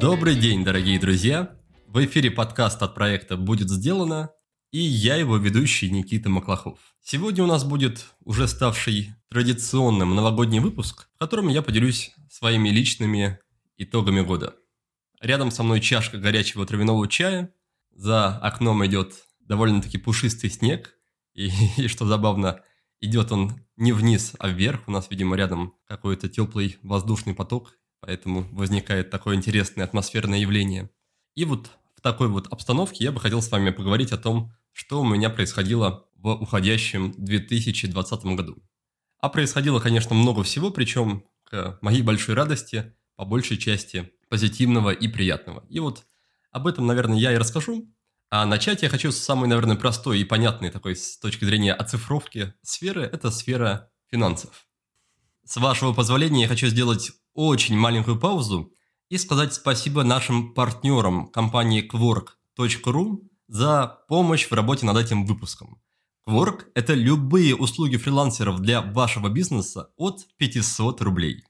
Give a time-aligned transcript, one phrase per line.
[0.00, 1.56] Добрый день, дорогие друзья!
[1.86, 4.30] В эфире подкаст от проекта «Будет сделано»
[4.72, 6.80] и я его ведущий Никита Маклахов.
[7.00, 13.38] Сегодня у нас будет уже ставший традиционным новогодний выпуск, в котором я поделюсь своими личными
[13.76, 14.56] итогами года.
[15.20, 17.54] Рядом со мной чашка горячего травяного чая,
[17.92, 20.94] за окном идет довольно-таки пушистый снег,
[21.34, 22.62] и, и что забавно,
[23.00, 24.82] идет он не вниз, а вверх.
[24.86, 30.90] У нас, видимо, рядом какой-то теплый воздушный поток, поэтому возникает такое интересное атмосферное явление.
[31.34, 35.00] И вот в такой вот обстановке я бы хотел с вами поговорить о том, что
[35.00, 38.56] у меня происходило в уходящем 2020 году.
[39.20, 45.08] А происходило, конечно, много всего, причем к моей большой радости, по большей части позитивного и
[45.08, 45.64] приятного.
[45.68, 46.04] И вот
[46.50, 47.92] об этом, наверное, я и расскажу.
[48.30, 52.52] А начать я хочу с самой, наверное, простой и понятной такой с точки зрения оцифровки
[52.62, 53.02] сферы.
[53.04, 54.66] Это сфера финансов.
[55.46, 58.70] С вашего позволения я хочу сделать очень маленькую паузу
[59.08, 65.80] и сказать спасибо нашим партнерам компании Quark.ru за помощь в работе над этим выпуском.
[66.28, 71.42] Quark– это любые услуги фрилансеров для вашего бизнеса от 500 рублей.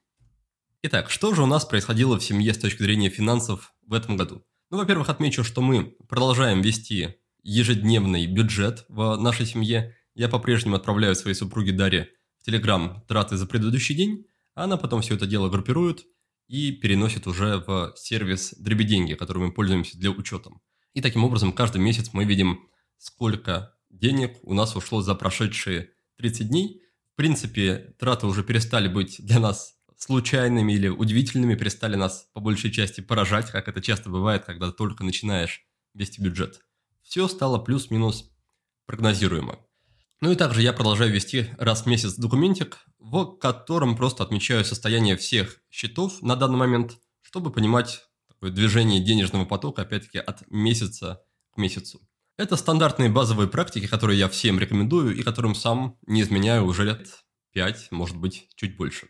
[0.83, 4.45] Итак, что же у нас происходило в семье с точки зрения финансов в этом году?
[4.71, 9.97] Ну, во-первых, отмечу, что мы продолжаем вести ежедневный бюджет в нашей семье.
[10.15, 15.01] Я по-прежнему отправляю своей супруге Дарье в Телеграм траты за предыдущий день, а она потом
[15.01, 16.05] все это дело группирует
[16.49, 20.51] и переносит уже в сервис Дребеденьги, которым мы пользуемся для учета.
[20.93, 26.49] И таким образом каждый месяц мы видим, сколько денег у нас ушло за прошедшие 30
[26.49, 26.83] дней.
[27.15, 32.71] В принципе, траты уже перестали быть для нас случайными или удивительными перестали нас по большей
[32.71, 36.61] части поражать, как это часто бывает, когда только начинаешь вести бюджет.
[37.03, 38.31] Все стало плюс-минус
[38.87, 39.59] прогнозируемо.
[40.21, 45.17] Ну и также я продолжаю вести раз в месяц документик, в котором просто отмечаю состояние
[45.17, 51.23] всех счетов на данный момент, чтобы понимать такое движение денежного потока, опять-таки, от месяца
[51.53, 52.01] к месяцу.
[52.37, 57.25] Это стандартные базовые практики, которые я всем рекомендую и которым сам не изменяю уже лет
[57.53, 59.09] 5, может быть, чуть больше.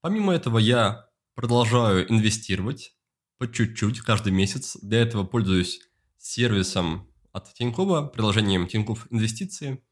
[0.00, 2.92] Помимо этого, я продолжаю инвестировать
[3.38, 4.76] по чуть-чуть каждый месяц.
[4.80, 5.80] Для этого пользуюсь
[6.18, 9.82] сервисом от Тинькова, приложением Тиньков Инвестиции.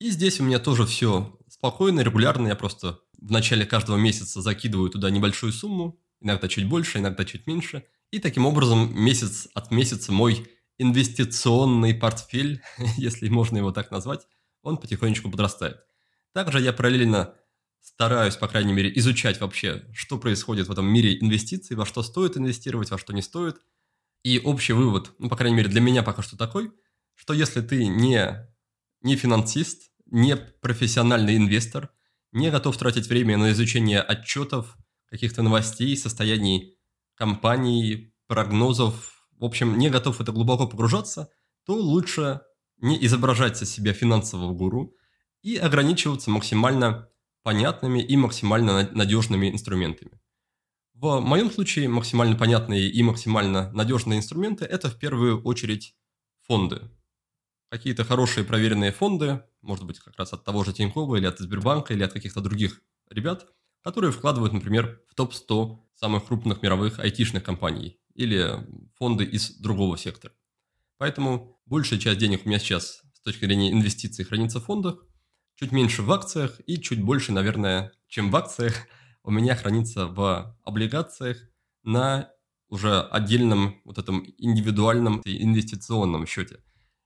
[0.00, 2.48] И здесь у меня тоже все спокойно, регулярно.
[2.48, 7.46] Я просто в начале каждого месяца закидываю туда небольшую сумму, иногда чуть больше, иногда чуть
[7.46, 7.84] меньше.
[8.10, 10.46] И таким образом месяц от месяца мой
[10.78, 12.62] инвестиционный портфель,
[12.96, 14.26] если можно его так назвать,
[14.62, 15.78] он потихонечку подрастает.
[16.32, 17.34] Также я параллельно
[17.84, 22.36] стараюсь, по крайней мере, изучать вообще, что происходит в этом мире инвестиций, во что стоит
[22.36, 23.56] инвестировать, во что не стоит.
[24.22, 26.72] И общий вывод, ну, по крайней мере, для меня пока что такой,
[27.14, 28.48] что если ты не,
[29.02, 31.90] не финансист, не профессиональный инвестор,
[32.32, 36.78] не готов тратить время на изучение отчетов, каких-то новостей, состояний
[37.14, 41.28] компаний, прогнозов, в общем, не готов в это глубоко погружаться,
[41.66, 42.40] то лучше
[42.78, 44.96] не изображать из себя финансового гуру
[45.42, 47.08] и ограничиваться максимально
[47.44, 50.18] понятными и максимально надежными инструментами.
[50.94, 55.94] В моем случае максимально понятные и максимально надежные инструменты– это в первую очередь
[56.40, 56.80] фонды.
[57.68, 61.92] Какие-то хорошие проверенные фонды, может быть, как раз от того же Тинькова или от Сбербанка
[61.92, 63.46] или от каких-то других ребят,
[63.82, 68.56] которые вкладывают, например, в топ-100 самых крупных мировых айтишных компаний или
[68.94, 70.32] фонды из другого сектора.
[70.96, 75.04] Поэтому большая часть денег у меня сейчас с точки зрения инвестиций хранится в фондах–
[75.56, 78.74] чуть меньше в акциях и чуть больше, наверное, чем в акциях,
[79.22, 81.38] у меня хранится в облигациях
[81.82, 82.30] на
[82.68, 86.62] уже отдельном вот этом индивидуальном инвестиционном счете.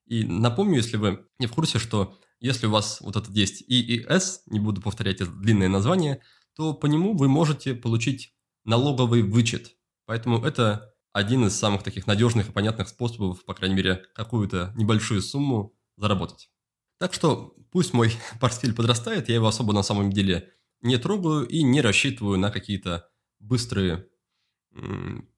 [0.07, 4.43] И напомню, если вы не в курсе, что если у вас вот этот есть ИИС,
[4.47, 6.23] не буду повторять это длинное название,
[6.55, 8.35] то по нему вы можете получить
[8.65, 9.77] налоговый вычет.
[10.07, 15.21] Поэтому это один из самых таких надежных и понятных способов, по крайней мере, какую-то небольшую
[15.21, 16.51] сумму заработать.
[16.99, 21.63] Так что пусть мой портфель подрастает, я его особо на самом деле не трогаю и
[21.63, 23.09] не рассчитываю на какие-то
[23.41, 24.07] быстрые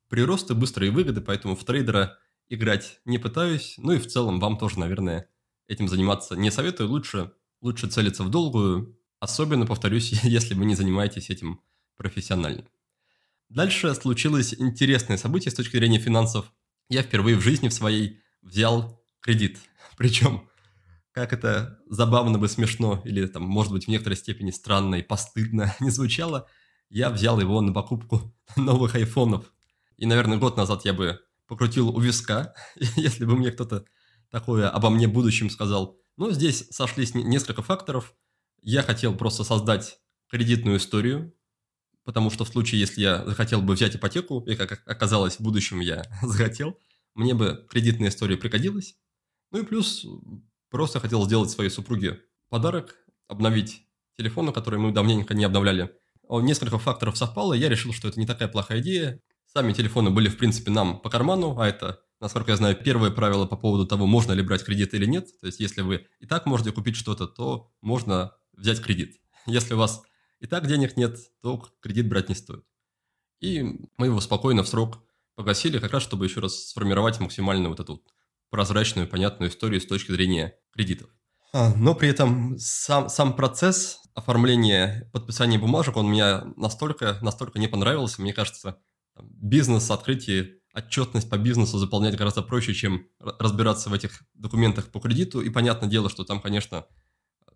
[0.08, 2.18] приросты, быстрые выгоды, поэтому в трейдера
[2.48, 3.74] играть не пытаюсь.
[3.78, 5.30] Ну и в целом вам тоже, наверное,
[5.68, 6.90] этим заниматься не советую.
[6.90, 11.60] Лучше, лучше целиться в долгую, особенно, повторюсь, если вы не занимаетесь этим
[11.96, 12.66] профессионально.
[13.48, 16.52] Дальше случилось интересное событие с точки зрения финансов.
[16.88, 19.58] Я впервые в жизни в своей взял кредит.
[19.96, 20.48] Причем
[21.20, 25.74] как это забавно бы смешно, или там, может быть, в некоторой степени странно и постыдно
[25.80, 26.48] не звучало,
[26.88, 29.52] я взял его на покупку новых айфонов.
[29.96, 32.54] И, наверное, год назад я бы покрутил у виска,
[32.96, 33.84] если бы мне кто-то
[34.30, 35.98] такое обо мне будущем сказал.
[36.16, 38.14] Но здесь сошлись несколько факторов.
[38.62, 39.98] Я хотел просто создать
[40.30, 41.34] кредитную историю,
[42.04, 45.80] потому что в случае, если я захотел бы взять ипотеку, и как оказалось, в будущем
[45.80, 46.78] я захотел,
[47.14, 48.96] мне бы кредитная история пригодилась.
[49.50, 50.06] Ну и плюс
[50.70, 52.96] просто хотел сделать своей супруге подарок,
[53.28, 53.82] обновить
[54.16, 55.90] телефон, который мы давненько не обновляли.
[56.28, 59.20] Несколько факторов совпало, и я решил, что это не такая плохая идея.
[59.46, 63.46] Сами телефоны были, в принципе, нам по карману, а это, насколько я знаю, первое правило
[63.46, 65.26] по поводу того, можно ли брать кредит или нет.
[65.40, 69.20] То есть, если вы и так можете купить что-то, то можно взять кредит.
[69.46, 70.02] Если у вас
[70.38, 72.64] и так денег нет, то кредит брать не стоит.
[73.40, 73.62] И
[73.96, 75.02] мы его спокойно в срок
[75.34, 78.04] погасили, как раз чтобы еще раз сформировать максимально вот эту
[78.50, 81.08] прозрачную, понятную историю с точки зрения кредитов.
[81.52, 87.68] А, но при этом сам, сам процесс оформления, подписания бумажек, он меня настолько, настолько не
[87.68, 88.22] понравился.
[88.22, 88.78] Мне кажется,
[89.20, 95.40] бизнес, открытие, отчетность по бизнесу заполнять гораздо проще, чем разбираться в этих документах по кредиту.
[95.40, 96.86] И понятное дело, что там, конечно,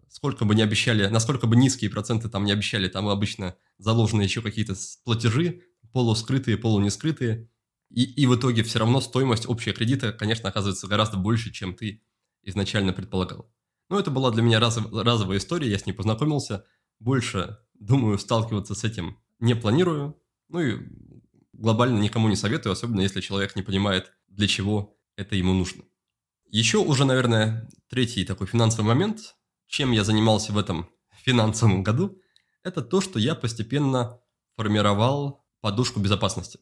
[0.09, 4.43] сколько бы ни обещали, насколько бы низкие проценты там не обещали, там обычно заложены еще
[4.43, 4.75] какие-то
[5.05, 5.63] платежи,
[5.93, 7.49] полускрытые, полунескрытые.
[7.95, 12.03] И, и в итоге все равно стоимость общего кредита, конечно, оказывается гораздо больше, чем ты
[12.43, 13.49] изначально предполагал.
[13.89, 16.65] Но это была для меня разов, разовая история, я с ней познакомился.
[16.99, 20.21] Больше, думаю, сталкиваться с этим не планирую.
[20.49, 20.79] Ну и
[21.53, 25.85] глобально никому не советую, особенно если человек не понимает, для чего это ему нужно.
[26.51, 29.37] Еще уже, наверное, третий такой финансовый момент,
[29.69, 30.89] чем я занимался в этом
[31.23, 32.21] финансовом году,
[32.65, 34.21] это то, что я постепенно
[34.57, 36.59] формировал подушку безопасности.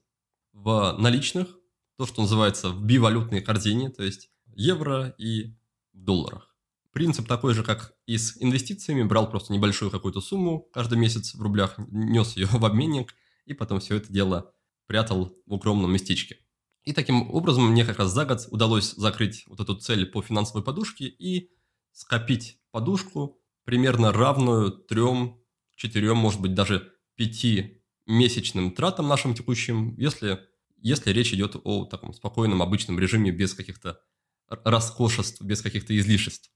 [0.53, 1.49] В наличных,
[1.97, 5.55] то, что называется в бивалютной корзине, то есть евро и
[5.93, 6.55] в долларах.
[6.93, 11.41] Принцип такой же, как и с инвестициями, брал просто небольшую какую-то сумму каждый месяц в
[11.41, 13.15] рублях, нес ее в обменник,
[13.47, 14.55] и потом все это дело
[14.87, 16.39] прятал в укромном местечке.
[16.85, 20.65] И таким образом мне как раз за год удалось закрыть вот эту цель по финансовой
[20.65, 21.51] подушке и
[21.93, 25.41] скопить подушку, примерно равную трем,
[25.77, 30.41] четырем, может быть, даже пяти месячным тратам нашим текущим, если,
[30.79, 34.01] если речь идет о таком спокойном, обычном режиме без каких-то
[34.49, 36.51] роскошеств, без каких-то излишеств.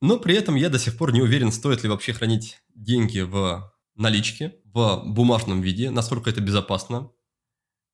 [0.00, 3.72] Но при этом я до сих пор не уверен, стоит ли вообще хранить деньги в
[3.96, 7.10] наличке, в бумажном виде, насколько это безопасно.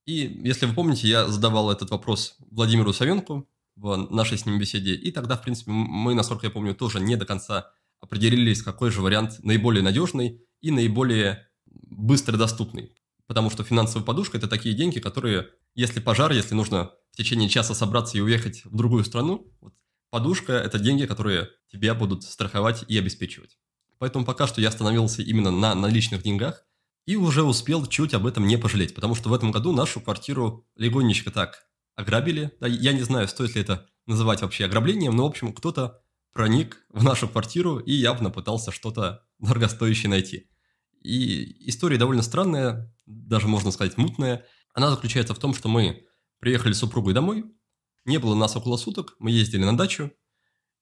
[0.07, 4.95] И если вы помните, я задавал этот вопрос Владимиру Савенку, в нашей с ним беседе.
[4.95, 9.01] И тогда, в принципе, мы, насколько я помню, тоже не до конца определились, какой же
[9.01, 11.49] вариант наиболее надежный и наиболее
[11.83, 12.95] быстро доступный.
[13.27, 17.75] Потому что финансовая подушка– это такие деньги, которые, если пожар, если нужно в течение часа
[17.75, 19.75] собраться и уехать в другую страну, вот,
[20.11, 23.59] подушка– это деньги, которые тебя будут страховать и обеспечивать.
[23.99, 26.65] Поэтому пока что я остановился именно на наличных деньгах
[27.07, 30.67] и уже успел чуть об этом не пожалеть, потому что в этом году нашу квартиру
[30.77, 31.67] легонечко так
[31.97, 32.51] ограбили.
[32.61, 37.03] Я не знаю, стоит ли это называть вообще ограблением, но, в общем, кто-то проник в
[37.05, 40.51] нашу квартиру и явно пытался что-то дорогостоящее найти.
[41.05, 44.45] И история довольно странная, даже можно сказать мутная.
[44.73, 46.05] Она заключается в том, что мы
[46.41, 47.45] приехали с супругой домой,
[48.05, 50.11] не было нас около суток, мы ездили на дачу,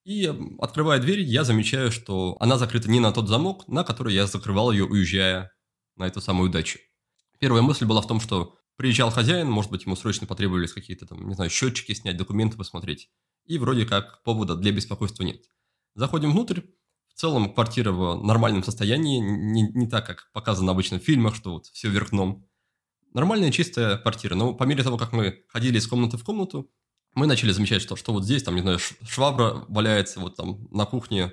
[0.04, 4.26] и, открывая дверь, я замечаю, что она закрыта не на тот замок, на который я
[4.26, 5.52] закрывал ее, уезжая
[5.96, 6.78] на эту самую дачу.
[7.38, 11.28] Первая мысль была в том, что Приезжал хозяин, может быть, ему срочно потребовались какие-то там,
[11.28, 13.10] не знаю, счетчики снять, документы посмотреть.
[13.44, 15.44] И вроде как повода для беспокойства нет.
[15.94, 16.62] Заходим внутрь.
[17.14, 21.53] В целом квартира в нормальном состоянии, не, не так, как показано обычно в фильмах, что
[21.53, 22.46] вот все вверх дном.
[23.13, 24.34] Нормальная чистая квартира.
[24.34, 26.70] Но по мере того, как мы ходили из комнаты в комнату,
[27.15, 30.86] мы начали замечать, что, что вот здесь, там, не знаю, швабра валяется, вот там на
[30.86, 31.32] кухне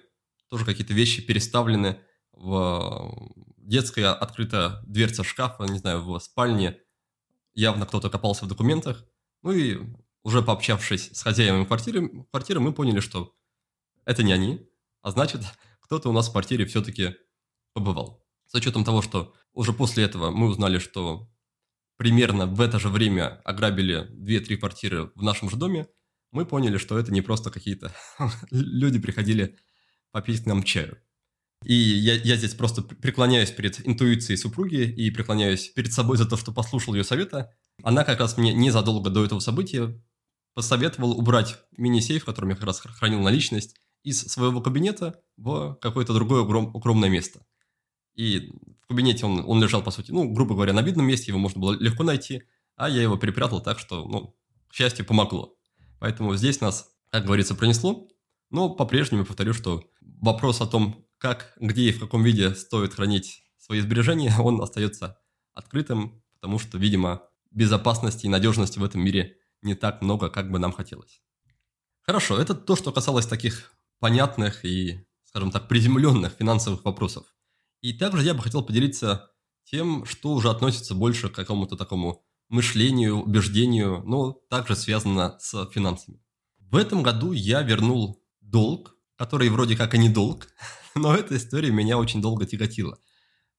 [0.49, 1.99] тоже какие-то вещи переставлены,
[2.39, 6.77] в детской открыта дверца шкафа, не знаю, в спальне
[7.53, 9.05] явно кто-то копался в документах.
[9.43, 9.79] Ну и
[10.23, 13.35] уже пообщавшись с хозяевами квартиры, квартиры, мы поняли, что
[14.05, 14.67] это не они,
[15.01, 15.41] а значит,
[15.89, 17.15] кто-то у нас в квартире все-таки
[17.73, 18.23] побывал.
[18.45, 21.33] С учетом того, что уже после этого мы узнали, что
[21.97, 25.87] примерно в это же время ограбили 2-3 квартиры в нашем же доме,
[26.31, 27.91] мы поняли, что это не просто какие-то
[28.51, 29.57] люди приходили
[30.11, 30.99] попить к нам чаю.
[31.63, 36.37] И я, я здесь просто преклоняюсь перед интуицией супруги и преклоняюсь перед собой за то,
[36.37, 37.51] что послушал ее совета.
[37.81, 39.99] Она как раз мне незадолго до этого события
[40.53, 46.13] посоветовала убрать мини-сейф, в котором я как раз хранил наличность, из своего кабинета в какое-то
[46.13, 47.45] другое укромное место.
[48.15, 48.51] И
[48.83, 51.61] в кабинете он, он лежал, по сути, ну, грубо говоря, на видном месте, его можно
[51.61, 52.43] было легко найти,
[52.75, 54.35] а я его перепрятал так, что, ну,
[54.67, 55.55] к счастью, помогло.
[55.99, 58.07] Поэтому здесь нас, как говорится, пронесло.
[58.49, 63.43] Но по-прежнему повторю, что вопрос о том, как, где и в каком виде стоит хранить
[63.57, 65.19] свои сбережения, он остается
[65.53, 70.59] открытым, потому что, видимо, безопасности и надежности в этом мире не так много, как бы
[70.59, 71.21] нам хотелось.
[72.01, 77.25] Хорошо, это то, что касалось таких понятных и, скажем так, приземленных финансовых вопросов.
[77.81, 79.31] И также я бы хотел поделиться
[79.63, 86.19] тем, что уже относится больше к какому-то такому мышлению, убеждению, но также связано с финансами.
[86.57, 90.47] В этом году я вернул долг, который вроде как и не долг,
[90.95, 92.97] но эта история меня очень долго тяготила.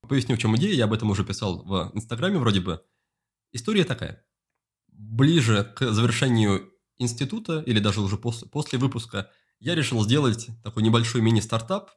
[0.09, 2.83] Поясню, в чем идея, я об этом уже писал в Инстаграме вроде бы.
[3.53, 4.25] История такая.
[4.89, 9.31] Ближе к завершению института, или даже уже после, после выпуска,
[9.61, 11.91] я решил сделать такой небольшой мини-стартап.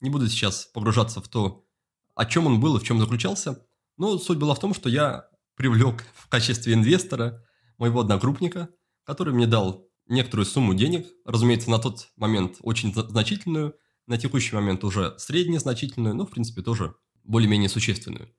[0.00, 1.66] Не буду сейчас погружаться в то,
[2.14, 5.28] о чем он был и в чем заключался, но суть была в том, что я
[5.56, 7.44] привлек в качестве инвестора
[7.78, 8.68] моего одногруппника,
[9.04, 13.74] который мне дал некоторую сумму денег, разумеется, на тот момент очень значительную,
[14.06, 16.94] на текущий момент уже среднезначительную, но, в принципе, тоже
[17.24, 18.32] более-менее существенную.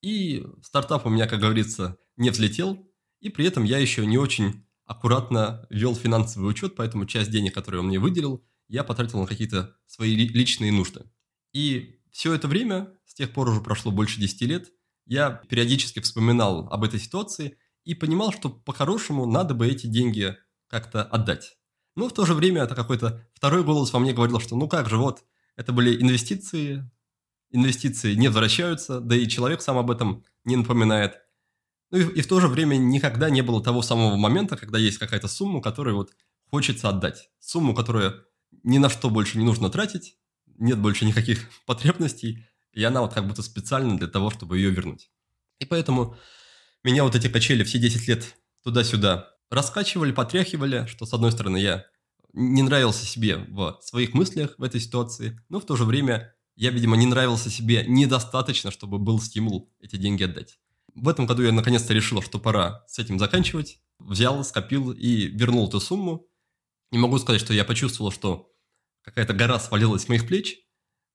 [0.00, 2.86] И стартап у меня, как говорится, не взлетел,
[3.20, 7.82] и при этом я еще не очень аккуратно вел финансовый учет, поэтому часть денег, которые
[7.82, 11.04] он мне выделил, я потратил на какие-то свои личные нужды.
[11.52, 14.72] И все это время, с тех пор уже прошло больше 10 лет,
[15.04, 20.36] я периодически вспоминал об этой ситуации и понимал, что по-хорошему надо бы эти деньги
[20.68, 21.58] как-то отдать.
[21.94, 24.88] Но в то же время это какой-то второй голос во мне говорил, что ну как
[24.88, 25.22] же, вот,
[25.56, 26.90] это были инвестиции,
[27.50, 31.20] инвестиции не возвращаются, да и человек сам об этом не напоминает.
[31.90, 34.98] Ну и, и в то же время никогда не было того самого момента, когда есть
[34.98, 36.12] какая-то сумма, которую вот
[36.50, 37.30] хочется отдать.
[37.38, 38.24] Сумму, которую
[38.62, 40.16] ни на что больше не нужно тратить,
[40.58, 45.10] нет больше никаких потребностей, и она вот как будто специально для того, чтобы ее вернуть.
[45.58, 46.16] И поэтому
[46.84, 51.86] меня вот эти качели все 10 лет туда-сюда раскачивали, потряхивали, что, с одной стороны, я
[52.34, 56.70] не нравился себе в своих мыслях в этой ситуации, но в то же время я,
[56.70, 60.58] видимо, не нравился себе недостаточно, чтобы был стимул эти деньги отдать.
[61.00, 63.80] В этом году я наконец-то решил, что пора с этим заканчивать.
[63.98, 66.26] Взял, скопил и вернул эту сумму.
[66.90, 68.50] Не могу сказать, что я почувствовал, что
[69.02, 70.56] какая-то гора свалилась с моих плеч,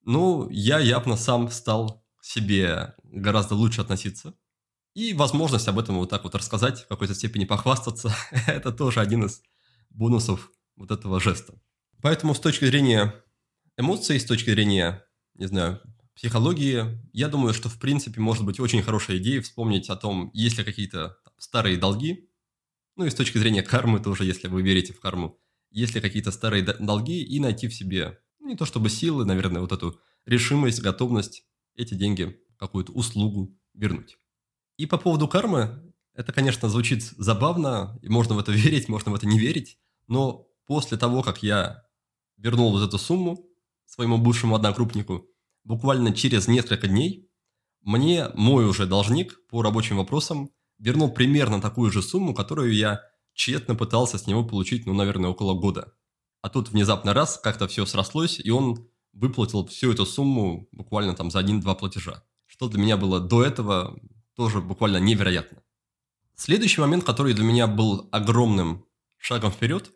[0.05, 4.35] ну, я явно сам стал к себе гораздо лучше относиться.
[4.93, 8.15] И возможность об этом вот так вот рассказать, в какой-то степени похвастаться,
[8.47, 9.41] это тоже один из
[9.89, 11.59] бонусов вот этого жеста.
[12.01, 13.15] Поэтому с точки зрения
[13.77, 15.81] эмоций, с точки зрения, не знаю,
[16.15, 20.57] психологии, я думаю, что в принципе может быть очень хорошая идея вспомнить о том, есть
[20.57, 22.29] ли какие-то старые долги,
[22.95, 25.39] ну и с точки зрения кармы тоже, если вы верите в карму,
[25.71, 29.61] есть ли какие-то старые долги и найти в себе ну, не то чтобы силы, наверное,
[29.61, 34.17] вот эту решимость, готовность эти деньги, какую-то услугу вернуть.
[34.77, 39.15] И по поводу кармы, это, конечно, звучит забавно, и можно в это верить, можно в
[39.15, 41.83] это не верить, но после того, как я
[42.37, 43.49] вернул вот эту сумму
[43.85, 45.25] своему бывшему однокрупнику,
[45.63, 47.29] буквально через несколько дней
[47.81, 53.01] мне мой уже должник по рабочим вопросам вернул примерно такую же сумму, которую я
[53.33, 55.93] тщетно пытался с него получить, ну, наверное, около года.
[56.41, 61.31] А тут внезапно раз, как-то все срослось, и он выплатил всю эту сумму буквально там
[61.31, 62.23] за один-два платежа.
[62.45, 63.99] Что для меня было до этого
[64.35, 65.63] тоже буквально невероятно.
[66.35, 68.85] Следующий момент, который для меня был огромным
[69.17, 69.91] шагом вперед,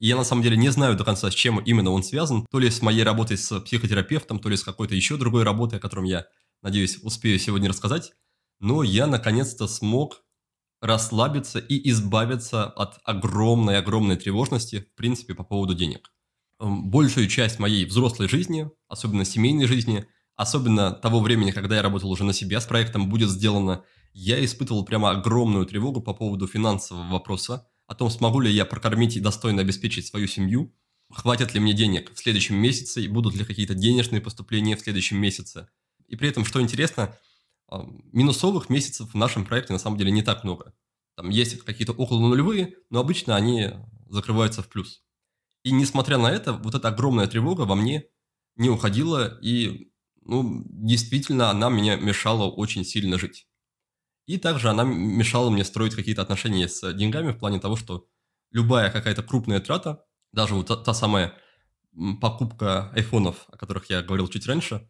[0.00, 2.70] я на самом деле не знаю до конца, с чем именно он связан, то ли
[2.70, 6.26] с моей работой с психотерапевтом, то ли с какой-то еще другой работой, о котором я,
[6.62, 8.12] надеюсь, успею сегодня рассказать,
[8.60, 10.22] но я наконец-то смог
[10.80, 16.12] расслабиться и избавиться от огромной-огромной тревожности, в принципе, по поводу денег.
[16.60, 22.10] Эм, большую часть моей взрослой жизни, особенно семейной жизни, особенно того времени, когда я работал
[22.10, 27.12] уже на себя с проектом «Будет сделано», я испытывал прямо огромную тревогу по поводу финансового
[27.12, 30.72] вопроса, о том, смогу ли я прокормить и достойно обеспечить свою семью,
[31.10, 35.16] хватит ли мне денег в следующем месяце, и будут ли какие-то денежные поступления в следующем
[35.16, 35.68] месяце.
[36.06, 37.18] И при этом, что интересно,
[38.12, 40.74] минусовых месяцев в нашем проекте на самом деле не так много.
[41.16, 43.70] Там есть какие-то около нулевые, но обычно они
[44.08, 45.02] закрываются в плюс.
[45.64, 48.04] И несмотря на это, вот эта огромная тревога во мне
[48.56, 49.90] не уходила, и
[50.22, 53.47] ну, действительно она меня мешала очень сильно жить.
[54.28, 58.06] И также она мешала мне строить какие-то отношения с деньгами в плане того, что
[58.50, 61.32] любая какая-то крупная трата, даже вот та, та самая
[62.20, 64.86] покупка айфонов, о которых я говорил чуть раньше,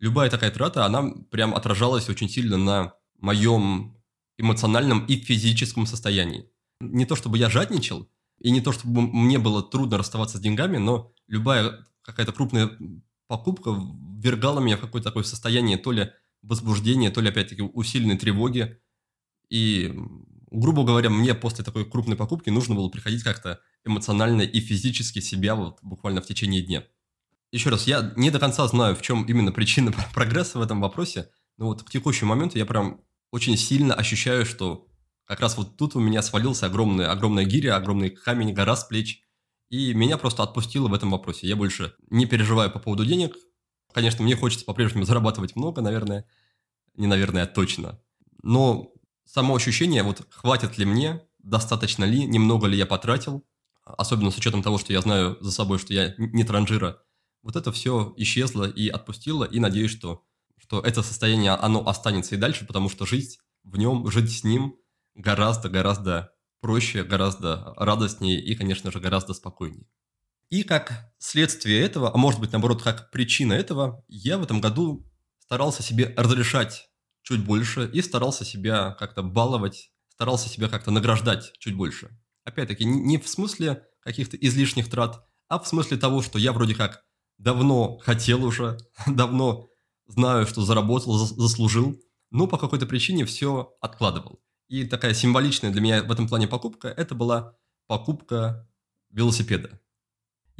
[0.00, 3.96] любая такая трата, она прям отражалась очень сильно на моем
[4.38, 6.50] эмоциональном и физическом состоянии.
[6.80, 10.78] Не то чтобы я жадничал, и не то чтобы мне было трудно расставаться с деньгами,
[10.78, 12.76] но любая какая-то крупная
[13.28, 16.10] покупка ввергала меня в какое-то такое состояние то ли
[16.42, 18.78] возбуждения, то ли опять-таки усиленной тревоги.
[19.48, 19.94] И,
[20.50, 25.54] грубо говоря, мне после такой крупной покупки нужно было приходить как-то эмоционально и физически себя
[25.54, 26.84] вот буквально в течение дня
[27.52, 31.30] еще раз, я не до конца знаю, в чем именно причина прогресса в этом вопросе,
[31.56, 34.86] но вот к текущему моменту я прям очень сильно ощущаю, что
[35.24, 39.22] как раз вот тут у меня свалился огромный, огромная гиря, огромный камень, гора с плеч,
[39.68, 41.46] и меня просто отпустило в этом вопросе.
[41.46, 43.36] Я больше не переживаю по поводу денег,
[43.92, 46.26] Конечно, мне хочется по-прежнему зарабатывать много, наверное.
[46.94, 48.00] Не наверное, а точно.
[48.42, 48.92] Но
[49.24, 53.44] само ощущение, вот хватит ли мне, достаточно ли, немного ли я потратил,
[53.84, 57.02] особенно с учетом того, что я знаю за собой, что я не транжира,
[57.42, 60.24] вот это все исчезло и отпустило, и надеюсь, что,
[60.58, 64.76] что это состояние, оно останется и дальше, потому что жить в нем, жить с ним
[65.14, 69.86] гораздо-гораздо проще, гораздо радостнее и, конечно же, гораздо спокойнее.
[70.50, 75.06] И как следствие этого, а может быть, наоборот, как причина этого, я в этом году
[75.38, 76.88] старался себе разрешать
[77.22, 82.10] чуть больше и старался себя как-то баловать, старался себя как-то награждать чуть больше.
[82.44, 87.04] Опять-таки, не в смысле каких-то излишних трат, а в смысле того, что я вроде как
[87.38, 89.68] давно хотел уже, давно
[90.06, 91.96] знаю, что заработал, заслужил,
[92.30, 94.42] но по какой-то причине все откладывал.
[94.66, 98.68] И такая символичная для меня в этом плане покупка– это была покупка
[99.10, 99.80] велосипеда.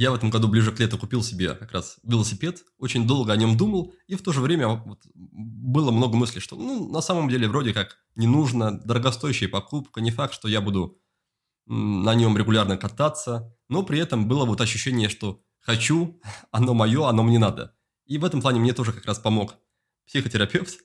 [0.00, 3.37] Я в этом году ближе к лету купил себе как раз велосипед, очень долго о
[3.37, 7.28] нем думал, и в то же время вот было много мыслей, что ну, на самом
[7.28, 10.99] деле вроде как не нужно, дорогостоящая покупка, не факт, что я буду
[11.66, 16.19] на нем регулярно кататься, но при этом было вот ощущение, что хочу,
[16.50, 17.76] оно мое, оно мне надо.
[18.07, 19.57] И в этом плане мне тоже как раз помог
[20.07, 20.78] психотерапевт.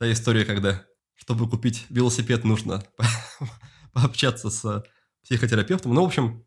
[0.00, 2.82] Та история, когда чтобы купить велосипед, нужно
[3.92, 4.84] пообщаться с
[5.22, 5.94] психотерапевтом.
[5.94, 6.44] Ну, в общем,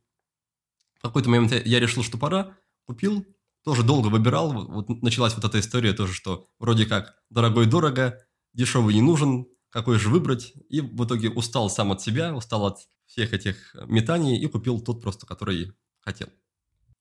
[1.09, 3.25] какой-то момент я решил, что пора, купил,
[3.63, 4.67] тоже долго выбирал.
[4.67, 8.19] Вот началась вот эта история тоже, что вроде как дорогой-дорого,
[8.53, 10.53] дешевый не нужен, какой же выбрать.
[10.69, 15.01] И в итоге устал сам от себя, устал от всех этих метаний и купил тот
[15.01, 16.29] просто, который хотел.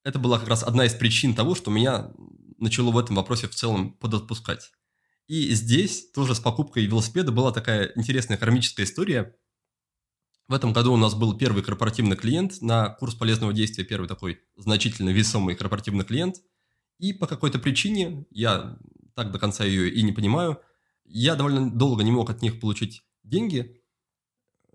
[0.04, 2.12] Это была как раз одна из причин того, что меня
[2.58, 4.72] начало в этом вопросе в целом подотпускать.
[5.28, 9.34] И здесь тоже с покупкой велосипеда была такая интересная кармическая история.
[10.48, 14.40] В этом году у нас был первый корпоративный клиент на курс полезного действия, первый такой
[14.56, 16.36] значительно весомый корпоративный клиент.
[16.98, 18.78] И по какой-то причине, я
[19.14, 20.60] так до конца ее и не понимаю,
[21.04, 23.82] я довольно долго не мог от них получить деньги.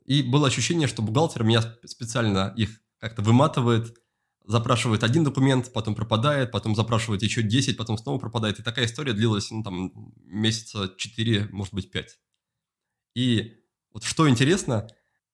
[0.06, 3.96] И было ощущение, что бухгалтер меня специально их как-то выматывает,
[4.46, 8.60] запрашивает один документ, потом пропадает, потом запрашивает еще 10, потом снова пропадает.
[8.60, 9.92] И такая история длилась, ну, там,
[10.24, 12.20] месяца 4, может быть, 5.
[13.15, 13.54] И
[13.92, 14.88] вот что интересно,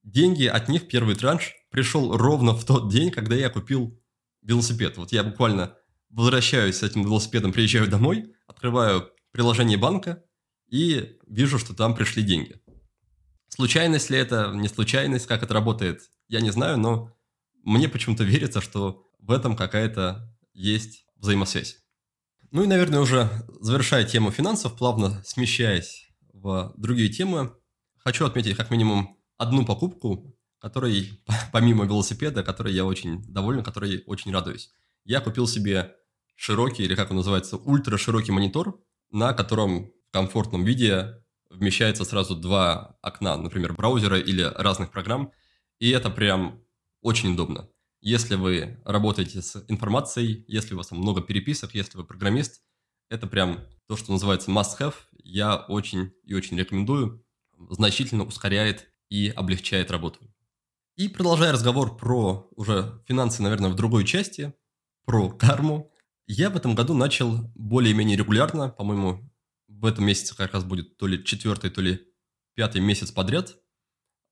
[0.03, 3.99] деньги от них, первый транш, пришел ровно в тот день, когда я купил
[4.41, 4.97] велосипед.
[4.97, 5.75] Вот я буквально
[6.09, 10.23] возвращаюсь с этим велосипедом, приезжаю домой, открываю приложение банка
[10.69, 12.61] и вижу, что там пришли деньги.
[13.49, 17.15] Случайность ли это, не случайность, как это работает, я не знаю, но
[17.63, 21.77] мне почему-то верится, что в этом какая-то есть взаимосвязь.
[22.51, 23.29] Ну и, наверное, уже
[23.61, 27.55] завершая тему финансов, плавно смещаясь в другие темы,
[27.97, 34.33] хочу отметить как минимум одну покупку, которой, помимо велосипеда, которой я очень доволен, которой очень
[34.33, 34.71] радуюсь.
[35.03, 35.95] Я купил себе
[36.35, 38.79] широкий, или как он называется, ультра широкий монитор,
[39.11, 45.31] на котором в комфортном виде вмещается сразу два окна, например, браузера или разных программ,
[45.79, 46.63] и это прям
[47.01, 47.69] очень удобно.
[48.01, 52.61] Если вы работаете с информацией, если у вас там много переписок, если вы программист,
[53.09, 54.95] это прям то, что называется must-have.
[55.23, 57.25] Я очень и очень рекомендую.
[57.69, 60.19] Значительно ускоряет и облегчает работу.
[60.95, 64.55] И продолжая разговор про уже финансы, наверное, в другой части,
[65.05, 65.91] про карму,
[66.25, 69.31] я в этом году начал более-менее регулярно, по-моему,
[69.67, 72.01] в этом месяце как раз будет то ли четвертый, то ли
[72.55, 73.55] пятый месяц подряд,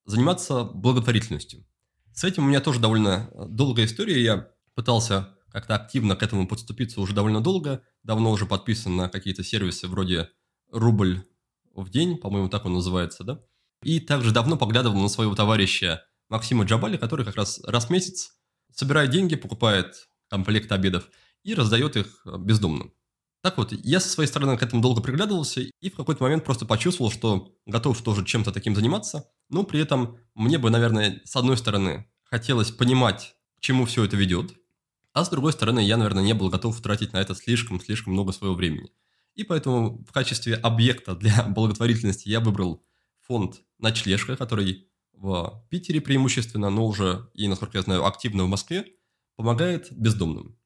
[0.06, 1.64] заниматься благотворительностью.
[2.12, 4.24] С этим у меня тоже довольно э, долгая история.
[4.24, 7.84] Я пытался как-то активно к этому подступиться уже довольно долго.
[8.02, 10.32] Давно уже подписан на какие-то сервисы вроде
[10.72, 11.24] «Рубль
[11.76, 13.44] в день», по-моему, так он называется, да?
[13.84, 18.34] И также давно поглядывал на своего товарища Максима Джабали, который как раз раз в месяц
[18.74, 21.10] собирает деньги, покупает комплект обедов
[21.44, 22.94] и раздает их э, бездомным.
[23.42, 26.66] Так вот, я со своей стороны к этому долго приглядывался и в какой-то момент просто
[26.66, 31.58] почувствовал, что готов тоже чем-то таким заниматься, но при этом мне бы, наверное, с одной
[31.58, 34.54] стороны хотелось понимать, к чему все это ведет,
[35.14, 38.56] а с другой стороны, я, наверное, не был готов тратить на это слишком-слишком много своего
[38.56, 38.92] времени.
[39.34, 42.86] И поэтому в качестве объекта для благотворительности я выбрал
[43.22, 48.86] фонд «Ночлежка», который в Питере преимущественно, но уже и, насколько я знаю, активно в Москве,
[49.36, 50.58] помогает бездомным.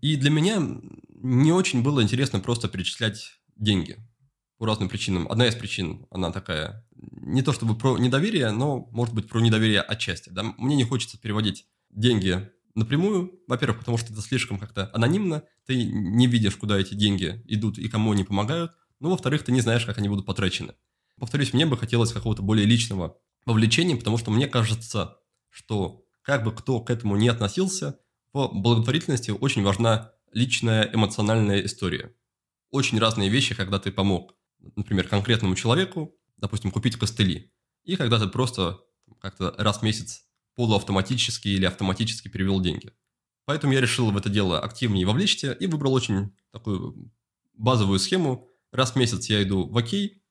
[0.00, 0.62] И для меня
[1.08, 3.96] не очень было интересно просто перечислять деньги
[4.58, 5.26] по разным причинам.
[5.30, 9.80] Одна из причин, она такая, не то чтобы про недоверие, но, может быть, про недоверие
[9.80, 10.30] отчасти.
[10.30, 10.42] Да?
[10.58, 16.26] Мне не хочется переводить деньги напрямую, во-первых, потому что это слишком как-то анонимно, ты не
[16.26, 19.98] видишь, куда эти деньги идут и кому они помогают, ну, во-вторых, ты не знаешь, как
[19.98, 20.74] они будут потрачены.
[21.18, 25.18] Повторюсь, мне бы хотелось какого-то более личного вовлечения, потому что мне кажется,
[25.50, 28.00] что как бы кто к этому не относился,
[28.32, 32.14] в благотворительности очень важна личная эмоциональная история.
[32.70, 34.34] очень разные вещи, когда ты помог,
[34.74, 37.52] например, конкретному человеку, допустим, купить костыли,
[37.84, 38.80] и когда ты просто
[39.20, 40.24] как-то раз в месяц
[40.56, 42.92] полуавтоматически или автоматически перевел деньги.
[43.44, 47.12] Поэтому я решил в это дело активнее вовлечься и выбрал очень такую
[47.52, 48.48] базовую схему.
[48.72, 50.23] Раз в месяц я иду в Окей,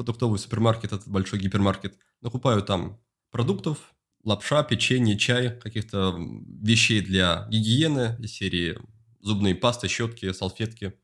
[0.00, 2.98] продуктовый супермаркет, этот большой гипермаркет, накупаю там
[3.30, 3.76] продуктов,
[4.24, 8.78] лапша, печенье, чай, каких-то вещей для гигиены из серии
[9.20, 10.94] зубные пасты, щетки, салфетки.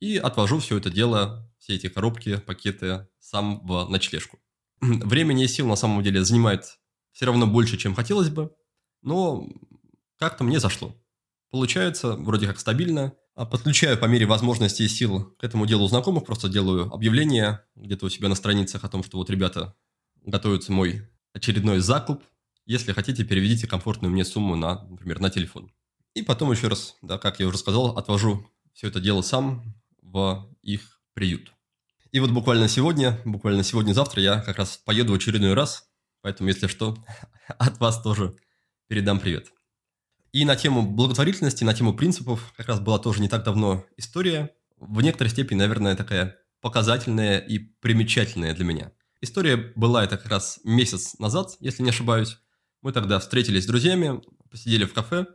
[0.00, 4.38] И отвожу все это дело, все эти коробки, пакеты сам в ночлежку.
[4.80, 6.78] Времени и сил на самом деле занимает
[7.12, 8.56] все равно больше, чем хотелось бы,
[9.02, 9.46] но
[10.16, 10.96] как-то мне зашло.
[11.50, 13.12] Получается вроде как стабильно.
[13.38, 18.06] А подключаю по мере возможности и сил к этому делу знакомых, просто делаю объявление где-то
[18.06, 19.76] у себя на страницах о том, что вот ребята
[20.24, 22.24] готовится мой очередной закуп.
[22.66, 25.70] Если хотите, переведите комфортную мне сумму на, например, на телефон.
[26.14, 29.62] И потом еще раз, да, как я уже сказал, отвожу все это дело сам
[30.02, 31.52] в их приют.
[32.10, 35.88] И вот буквально сегодня, буквально сегодня-завтра я как раз поеду в очередной раз,
[36.22, 36.96] поэтому, если что,
[37.46, 38.34] от вас тоже
[38.88, 39.52] передам привет.
[40.32, 44.50] И на тему благотворительности, на тему принципов как раз была тоже не так давно история.
[44.76, 48.92] В некоторой степени, наверное, такая показательная и примечательная для меня.
[49.20, 52.38] История была это как раз месяц назад, если не ошибаюсь.
[52.82, 55.26] Мы тогда встретились с друзьями, посидели в кафе,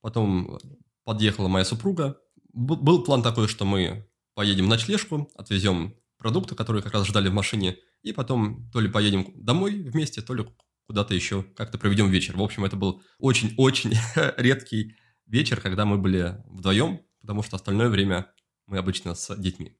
[0.00, 0.58] потом
[1.04, 2.18] подъехала моя супруга.
[2.52, 7.34] Был план такой, что мы поедем в ночлежку, отвезем продукты, которые как раз ждали в
[7.34, 10.46] машине, и потом то ли поедем домой вместе, то ли
[10.86, 12.36] куда-то еще как-то проведем вечер.
[12.36, 13.94] В общем, это был очень-очень
[14.36, 18.32] редкий вечер, когда мы были вдвоем, потому что остальное время
[18.66, 19.76] мы обычно с детьми.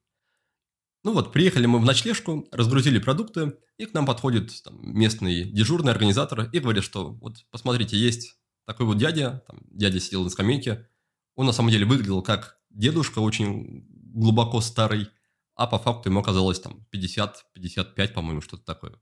[1.05, 5.91] Ну вот, приехали мы в ночлежку, разгрузили продукты, и к нам подходит там, местный дежурный
[5.91, 8.37] организатор и говорит, что вот посмотрите, есть
[8.67, 10.89] такой вот дядя, там, дядя сидел на скамейке,
[11.35, 15.09] он на самом деле выглядел как дедушка, очень глубоко старый,
[15.57, 18.95] а по факту ему оказалось там 50-55, по-моему, что-то такое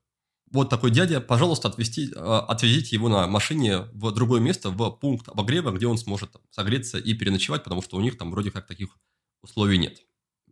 [0.51, 5.27] вот такой дядя, пожалуйста, отвезти, а, отвезите его на машине в другое место, в пункт
[5.29, 8.67] обогрева, где он сможет там, согреться и переночевать, потому что у них там вроде как
[8.67, 8.97] таких
[9.41, 9.99] условий нет.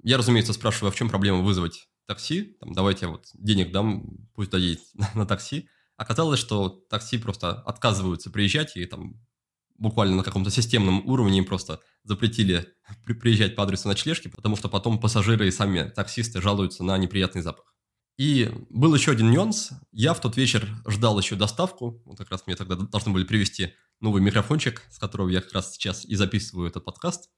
[0.01, 2.57] Я, разумеется, спрашиваю, а в чем проблема вызвать такси?
[2.59, 5.67] Там, давайте я вот денег дам, пусть доедет на, на такси.
[5.97, 9.19] Оказалось, что такси просто отказываются приезжать, и там
[9.77, 12.67] буквально на каком-то системном уровне им просто запретили
[13.05, 17.75] приезжать по адресу ночлежки, потому что потом пассажиры и сами таксисты жалуются на неприятный запах.
[18.19, 19.69] И был еще один нюанс.
[19.93, 22.03] Я в тот вечер ждал еще доставку.
[22.03, 25.71] Вот как раз мне тогда должны были привезти новый микрофончик, с которого я как раз
[25.71, 27.29] сейчас и записываю этот подкаст.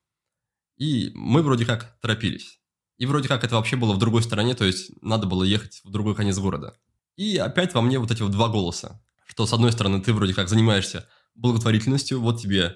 [0.77, 2.59] И мы вроде как торопились.
[2.97, 5.91] И вроде как это вообще было в другой стороне, то есть надо было ехать в
[5.91, 6.75] другой конец города.
[7.15, 9.03] И опять во мне вот эти вот два голоса.
[9.27, 12.75] Что с одной стороны ты вроде как занимаешься благотворительностью, вот тебе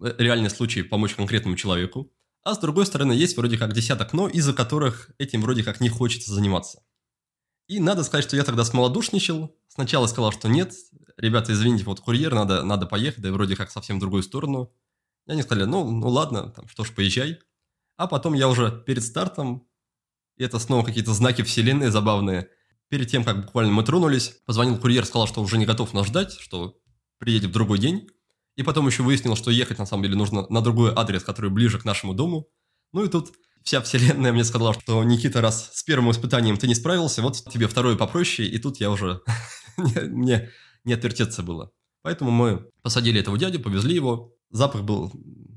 [0.00, 2.12] э, реальный случай помочь конкретному человеку.
[2.44, 5.88] А с другой стороны есть вроде как десяток «но», из-за которых этим вроде как не
[5.88, 6.84] хочется заниматься.
[7.70, 9.56] И надо сказать, что я тогда смолодушничал.
[9.68, 10.74] Сначала сказал, что нет,
[11.16, 14.74] ребята, извините, вот курьер, надо, надо поехать, да и вроде как совсем в другую сторону.
[15.28, 17.38] И они сказали, ну, ну ладно, там, что ж, поезжай.
[17.96, 19.68] А потом я уже перед стартом,
[20.36, 22.48] и это снова какие-то знаки вселенной забавные,
[22.88, 26.32] перед тем, как буквально мы тронулись, позвонил курьер, сказал, что уже не готов нас ждать,
[26.32, 26.76] что
[27.18, 28.08] приедет в другой день.
[28.56, 31.78] И потом еще выяснил, что ехать на самом деле нужно на другой адрес, который ближе
[31.78, 32.48] к нашему дому.
[32.92, 36.74] Ну и тут вся вселенная мне сказала, что Никита, раз с первым испытанием ты не
[36.74, 39.22] справился, вот тебе второе попроще, и тут я уже...
[39.76, 40.50] мне
[40.84, 41.70] не отвертеться было.
[42.02, 44.34] Поэтому мы посадили этого дядю, повезли его.
[44.50, 45.12] Запах был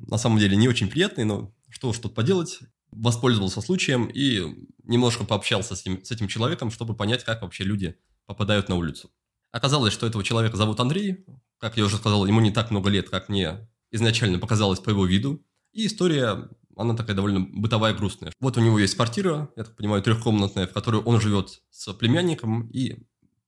[0.07, 2.59] на самом деле не очень приятный, но что уж тут поделать.
[2.91, 7.97] Воспользовался случаем и немножко пообщался с этим, с этим человеком, чтобы понять, как вообще люди
[8.25, 9.09] попадают на улицу.
[9.51, 11.25] Оказалось, что этого человека зовут Андрей.
[11.57, 15.05] Как я уже сказал, ему не так много лет, как мне изначально показалось по его
[15.05, 15.43] виду.
[15.71, 18.31] И история она такая довольно бытовая, грустная.
[18.39, 22.67] Вот у него есть квартира, я так понимаю, трехкомнатная, в которой он живет с племянником,
[22.69, 22.97] и,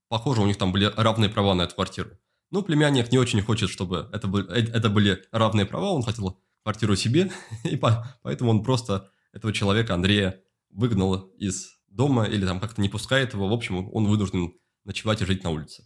[0.09, 2.11] похоже, у них там были равные права на эту квартиру.
[2.51, 6.39] Но племянник не очень хочет, чтобы это были, э, это были равные права, он хотел
[6.63, 7.31] квартиру себе,
[7.63, 7.79] и
[8.23, 13.47] поэтому он просто этого человека, Андрея, выгнал из дома или там как-то не пускает его.
[13.47, 15.83] В общем, он вынужден ночевать и жить на улице.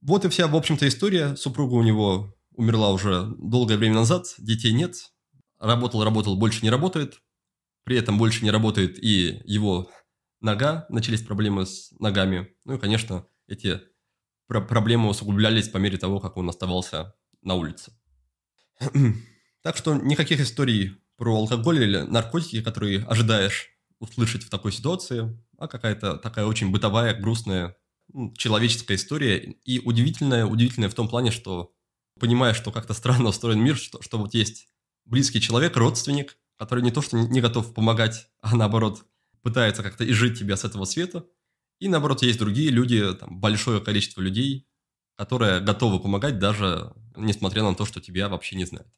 [0.00, 1.36] Вот и вся, в общем-то, история.
[1.36, 5.12] Супруга у него умерла уже долгое время назад, детей нет,
[5.60, 7.20] работал, работал, больше не работает.
[7.84, 9.90] При этом больше не работает и его
[10.40, 12.54] нога, начались проблемы с ногами.
[12.64, 13.80] Ну и, конечно, эти
[14.46, 17.92] про проблемы усугублялись по мере того, как он оставался на улице.
[19.62, 23.68] так что никаких историй про алкоголь или наркотики, которые ожидаешь
[23.98, 27.76] услышать в такой ситуации, а какая-то такая очень бытовая, грустная,
[28.36, 29.38] человеческая история.
[29.64, 31.74] И удивительная, удивительная в том плане, что
[32.18, 34.68] понимаешь, что как-то странно устроен мир, что, что вот есть
[35.04, 39.04] близкий человек, родственник, который не то что не готов помогать, а наоборот
[39.42, 41.26] пытается как-то изжить тебя с этого света.
[41.78, 44.68] И наоборот, есть другие люди, там, большое количество людей,
[45.16, 48.88] которые готовы помогать даже несмотря на то, что тебя вообще не знают.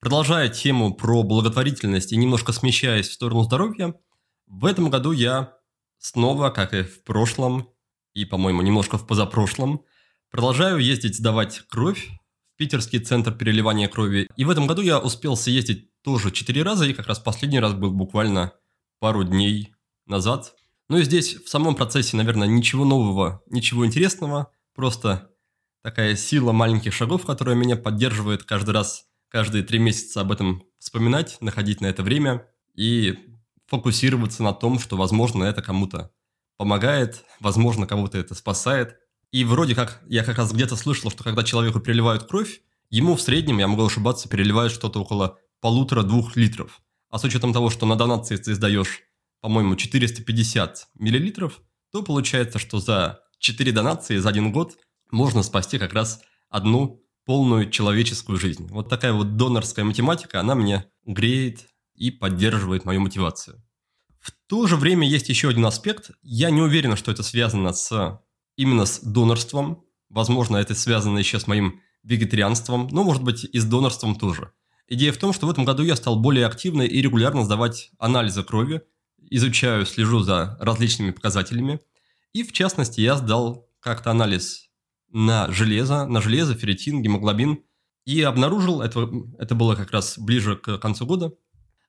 [0.00, 3.94] Продолжая тему про благотворительность и немножко смещаясь в сторону здоровья,
[4.46, 5.55] в этом году я
[5.98, 7.68] снова, как и в прошлом,
[8.14, 9.84] и, по-моему, немножко в позапрошлом,
[10.30, 12.08] продолжаю ездить сдавать кровь
[12.54, 14.28] в питерский центр переливания крови.
[14.36, 17.74] И в этом году я успел съездить тоже четыре раза, и как раз последний раз
[17.74, 18.52] был буквально
[19.00, 19.74] пару дней
[20.06, 20.54] назад.
[20.88, 25.30] Ну и здесь в самом процессе, наверное, ничего нового, ничего интересного, просто
[25.82, 31.38] такая сила маленьких шагов, которая меня поддерживает каждый раз, каждые три месяца об этом вспоминать,
[31.40, 33.18] находить на это время и
[33.66, 36.10] фокусироваться на том, что, возможно, это кому-то
[36.56, 38.96] помогает, возможно, кого-то это спасает.
[39.30, 43.20] И вроде как, я как раз где-то слышал, что когда человеку переливают кровь, ему в
[43.20, 46.80] среднем, я могу ошибаться, переливают что-то около полутора-двух литров.
[47.10, 49.02] А с учетом того, что на донации ты сдаешь,
[49.40, 51.60] по-моему, 450 миллилитров,
[51.92, 54.76] то получается, что за 4 донации за один год
[55.10, 58.68] можно спасти как раз одну полную человеческую жизнь.
[58.68, 63.62] Вот такая вот донорская математика, она мне греет и поддерживает мою мотивацию.
[64.20, 66.10] В то же время есть еще один аспект.
[66.22, 68.20] Я не уверен, что это связано с
[68.56, 69.84] именно с донорством.
[70.08, 74.52] Возможно, это связано еще с моим вегетарианством, но, может быть, и с донорством тоже.
[74.88, 78.44] Идея в том, что в этом году я стал более активно и регулярно сдавать анализы
[78.44, 78.82] крови,
[79.18, 81.80] изучаю, слежу за различными показателями.
[82.32, 84.70] И, в частности, я сдал как-то анализ
[85.10, 87.58] на железо, на железо, ферритин, гемоглобин.
[88.04, 91.32] И обнаружил, это, это было как раз ближе к концу года,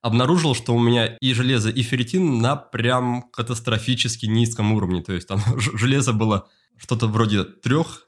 [0.02, 5.02] обнаружил, что у меня и железо, и ферритин на прям катастрофически низком уровне.
[5.02, 8.06] То есть там железо было что-то вроде трех,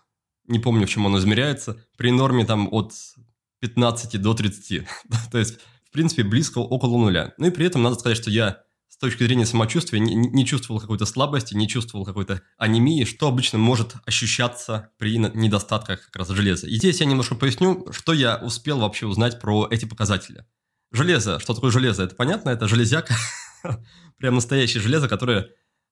[0.47, 2.93] не помню, в чем оно измеряется, при норме там от
[3.61, 4.87] 15 до 30.
[5.31, 7.33] То есть, в принципе, близко около нуля.
[7.37, 10.81] Ну и при этом надо сказать, что я с точки зрения самочувствия не, не чувствовал
[10.81, 16.67] какой-то слабости, не чувствовал какой-то анемии, что обычно может ощущаться при недостатках как раз железа.
[16.67, 20.45] И здесь я немножко поясню, что я успел вообще узнать про эти показатели.
[20.91, 22.03] Железо, что такое железо?
[22.03, 23.15] Это понятно, это железяка,
[24.17, 25.49] прям настоящее железо, которое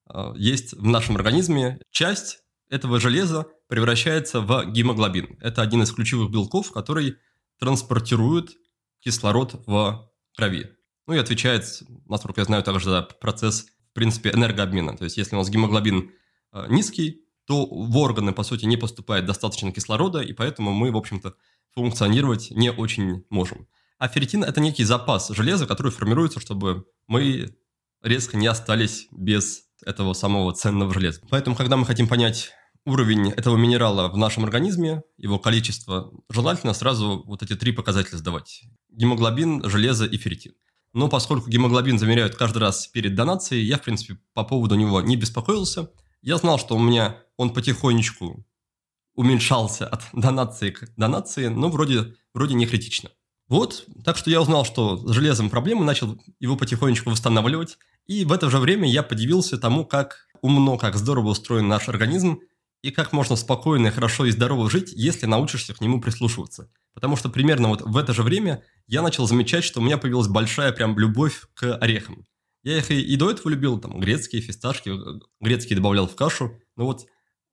[0.09, 1.79] э, есть в нашем организме.
[1.91, 5.37] Часть этого железа превращается в гемоглобин.
[5.39, 7.17] Это один из ключевых белков, который
[7.59, 8.57] транспортирует
[8.99, 10.71] кислород в крови.
[11.05, 11.63] Ну и отвечает,
[12.07, 14.97] насколько я знаю, также за процесс, в принципе, энергообмена.
[14.97, 16.11] То есть, если у нас гемоглобин
[16.53, 20.97] э, низкий, то в органы, по сути, не поступает достаточно кислорода, и поэтому мы, в
[20.97, 21.35] общем-то,
[21.73, 23.67] функционировать не очень можем.
[23.97, 27.55] А ферритин– это некий запас железа, который формируется, чтобы мы
[28.03, 31.21] резко не остались без этого самого ценного железа.
[31.29, 32.51] Поэтому, когда мы хотим понять,
[32.85, 38.63] уровень этого минерала в нашем организме, его количество, желательно сразу вот эти три показателя сдавать.
[38.89, 40.53] Гемоглобин, железо и ферритин.
[40.93, 45.15] Но поскольку гемоглобин замеряют каждый раз перед донацией, я, в принципе, по поводу него не
[45.15, 45.91] беспокоился.
[46.21, 48.45] Я знал, что у меня он потихонечку
[49.15, 53.09] уменьшался от донации к донации, но вроде, вроде не критично.
[53.47, 57.77] Вот, так что я узнал, что с железом проблемы, начал его потихонечку восстанавливать.
[58.05, 62.39] И в это же время я подивился тому, как умно, как здорово устроен наш организм,
[62.81, 66.69] и как можно спокойно, хорошо и здорово жить, если научишься к нему прислушиваться.
[66.93, 70.27] Потому что примерно вот в это же время я начал замечать, что у меня появилась
[70.27, 72.25] большая прям любовь к орехам.
[72.63, 74.91] Я их и, и до этого любил, там, грецкие, фисташки,
[75.39, 77.05] грецкие добавлял в кашу, но вот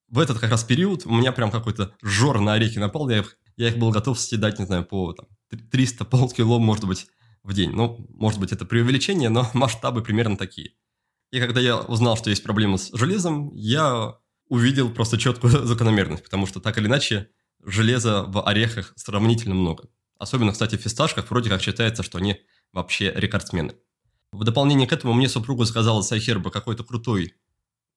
[0.08, 3.36] в этот как раз период у меня прям какой-то жор на орехи напал, я их,
[3.56, 5.26] я их был готов съедать, не знаю, по там,
[5.70, 7.06] 300 полкило, может быть,
[7.42, 7.70] в день.
[7.70, 10.72] Ну, может быть, это преувеличение, но масштабы примерно такие.
[11.30, 14.16] И когда я узнал, что есть проблемы с железом, я
[14.48, 17.30] увидел просто четкую закономерность, потому что так или иначе
[17.64, 19.88] железа в орехах сравнительно много.
[20.18, 22.40] Особенно, кстати, в фисташках вроде как считается, что они
[22.72, 23.74] вообще рекордсмены.
[24.32, 27.34] В дополнение к этому мне супруга сказала с Айхерба какой-то крутой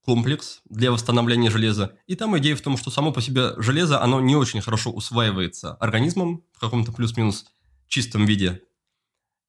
[0.07, 1.97] комплекс для восстановления железа.
[2.07, 5.73] И там идея в том, что само по себе железо, оно не очень хорошо усваивается
[5.73, 7.45] организмом в каком-то плюс-минус
[7.89, 8.61] чистом виде.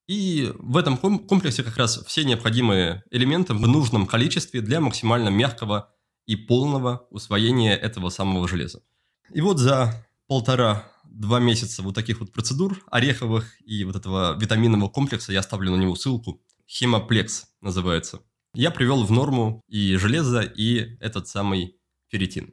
[0.09, 5.95] И в этом комплексе как раз все необходимые элементы в нужном количестве для максимально мягкого
[6.27, 8.83] и полного усвоения этого самого железа.
[9.33, 15.33] И вот за полтора-два месяца вот таких вот процедур ореховых и вот этого витаминного комплекса,
[15.33, 18.23] я оставлю на него ссылку, хемоплекс называется,
[18.55, 22.53] я привел в норму и железо, и этот самый ферритин.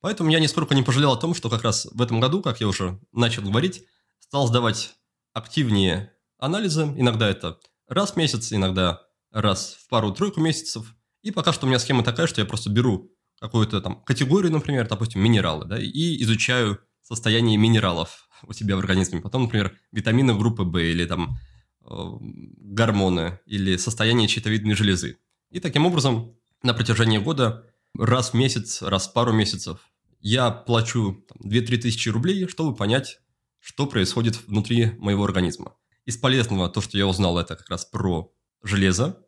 [0.00, 2.68] Поэтому я нисколько не пожалел о том, что как раз в этом году, как я
[2.68, 3.84] уже начал говорить,
[4.18, 4.94] стал сдавать
[5.32, 6.82] активнее анализы.
[6.96, 10.94] Иногда это раз в месяц, иногда раз в пару-тройку месяцев.
[11.22, 14.88] И пока что у меня схема такая, что я просто беру какую-то там категорию, например,
[14.88, 19.20] допустим, минералы, да, и изучаю состояние минералов у себя в организме.
[19.20, 21.38] Потом, например, витамины группы В или там
[21.82, 25.18] э, гормоны или состояние щитовидной железы.
[25.54, 27.64] И таким образом на протяжении года
[27.96, 29.78] раз в месяц, раз в пару месяцев
[30.18, 33.20] я плачу 2-3 тысячи рублей, чтобы понять,
[33.60, 35.76] что происходит внутри моего организма.
[36.06, 38.32] Из полезного то, что я узнал, это как раз про
[38.64, 39.24] железо,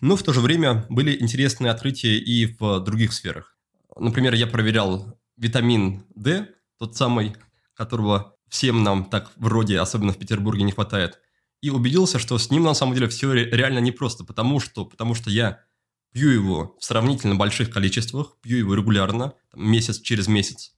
[0.00, 3.56] но в то же время были интересные открытия и в других сферах.
[3.96, 6.48] Например, я проверял витамин D,
[6.80, 7.36] тот самый,
[7.74, 11.20] которого всем нам так вроде, особенно в Петербурге, не хватает,
[11.60, 15.30] и убедился, что с ним на самом деле все реально непросто, потому что, потому что
[15.30, 15.67] я
[16.12, 20.74] пью его в сравнительно больших количествах, пью его регулярно, месяц через месяц,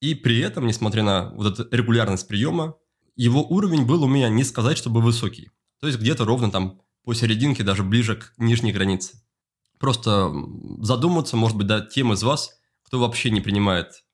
[0.00, 2.76] и при этом, несмотря на вот эту регулярность приема,
[3.16, 5.50] его уровень был у меня не сказать, чтобы высокий.
[5.78, 9.22] То есть где-то ровно там посерединке, даже ближе к нижней границе.
[9.78, 10.32] Просто
[10.78, 12.50] задуматься, может быть, да, тем из вас,
[12.82, 14.04] кто вообще не принимает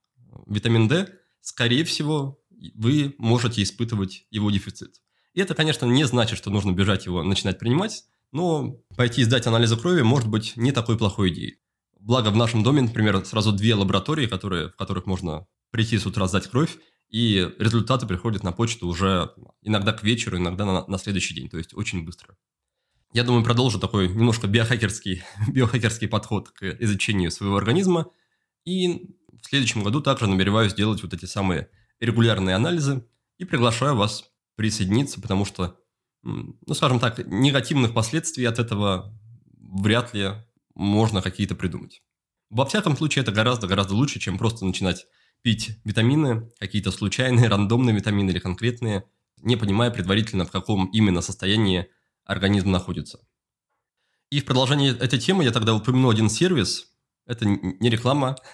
[0.46, 1.08] витамин D,
[1.40, 2.40] скорее всего,
[2.74, 5.00] вы можете испытывать его дефицит.
[5.34, 8.04] И это, конечно, не значит, что нужно бежать его начинать принимать,
[8.36, 11.58] но пойти сдать анализы крови может быть не такой плохой идеей.
[11.98, 16.28] Благо в нашем доме, например, сразу две лаборатории, которые, в которых можно прийти с утра
[16.28, 16.76] сдать кровь,
[17.08, 21.56] и результаты приходят на почту уже иногда к вечеру, иногда на, на следующий день, то
[21.56, 22.36] есть очень быстро.
[23.14, 28.10] Я думаю, продолжу такой немножко биохакерский, биохакерский подход к изучению своего организма.
[28.66, 31.70] И в следующем году также намереваюсь сделать вот эти самые
[32.00, 33.06] регулярные анализы
[33.38, 35.80] и приглашаю вас присоединиться, потому что,
[36.26, 39.16] ну, скажем так, негативных последствий от этого
[39.58, 40.32] вряд ли
[40.74, 42.02] можно какие-то придумать.
[42.50, 45.06] Во всяком случае, это гораздо-гораздо лучше, чем просто начинать
[45.42, 49.04] пить витамины, какие-то случайные, рандомные витамины или конкретные,
[49.42, 51.86] не понимая предварительно, в каком именно состоянии
[52.24, 53.20] организм находится.
[54.30, 56.88] И в продолжении этой темы я тогда упомянул один сервис.
[57.26, 58.36] Это не реклама.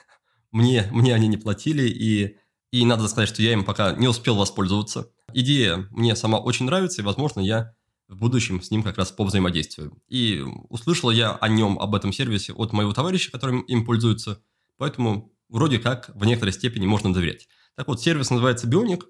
[0.50, 2.37] Мне, мне они не платили, и,
[2.72, 5.11] и надо сказать, что я им пока не успел воспользоваться.
[5.34, 7.74] Идея мне сама очень нравится, и, возможно, я
[8.08, 9.98] в будущем с ним как раз повзаимодействую.
[10.08, 14.42] И услышал я о нем, об этом сервисе от моего товарища, которым им пользуется,
[14.76, 17.48] поэтому вроде как в некоторой степени можно доверять.
[17.74, 19.06] Так вот, сервис называется Бионик,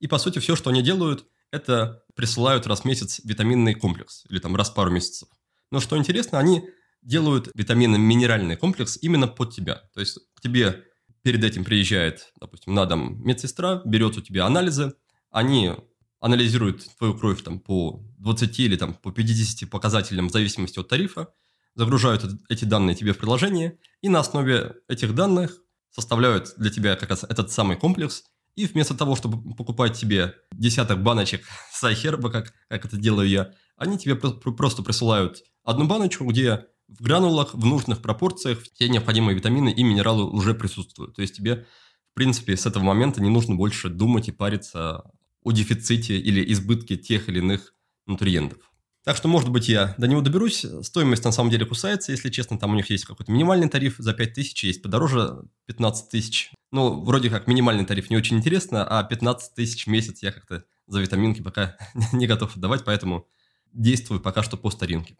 [0.00, 4.38] и, по сути, все, что они делают, это присылают раз в месяц витаминный комплекс, или
[4.38, 5.28] там раз в пару месяцев.
[5.70, 6.64] Но что интересно, они
[7.02, 9.82] делают витаминно-минеральный комплекс именно под тебя.
[9.94, 10.84] То есть к тебе
[11.22, 14.94] перед этим приезжает, допустим, на дом медсестра, берет у тебя анализы,
[15.30, 15.72] они
[16.20, 21.32] анализируют твою кровь там, по 20 или там, по 50 показателям в зависимости от тарифа,
[21.74, 25.56] загружают эти данные тебе в приложение, и на основе этих данных
[25.90, 28.24] составляют для тебя как раз этот самый комплекс,
[28.56, 33.98] и вместо того, чтобы покупать тебе десяток баночек сайхерба, как, как это делаю я, они
[33.98, 39.82] тебе просто присылают одну баночку, где в гранулах в нужных пропорциях все необходимые витамины и
[39.82, 41.14] минералы уже присутствуют.
[41.14, 41.66] То есть тебе,
[42.10, 45.04] в принципе, с этого момента не нужно больше думать и париться
[45.42, 47.74] о дефиците или избытке тех или иных
[48.06, 48.70] нутриентов.
[49.02, 50.66] Так что, может быть, я до него доберусь.
[50.82, 52.58] Стоимость на самом деле кусается, если честно.
[52.58, 56.50] Там у них есть какой-то минимальный тариф за 5 тысяч, есть подороже 15 тысяч.
[56.70, 60.64] Ну, вроде как минимальный тариф не очень интересно, а 15 тысяч в месяц я как-то
[60.86, 61.78] за витаминки пока
[62.12, 63.26] не готов отдавать, поэтому
[63.72, 65.16] действую пока что по старинке.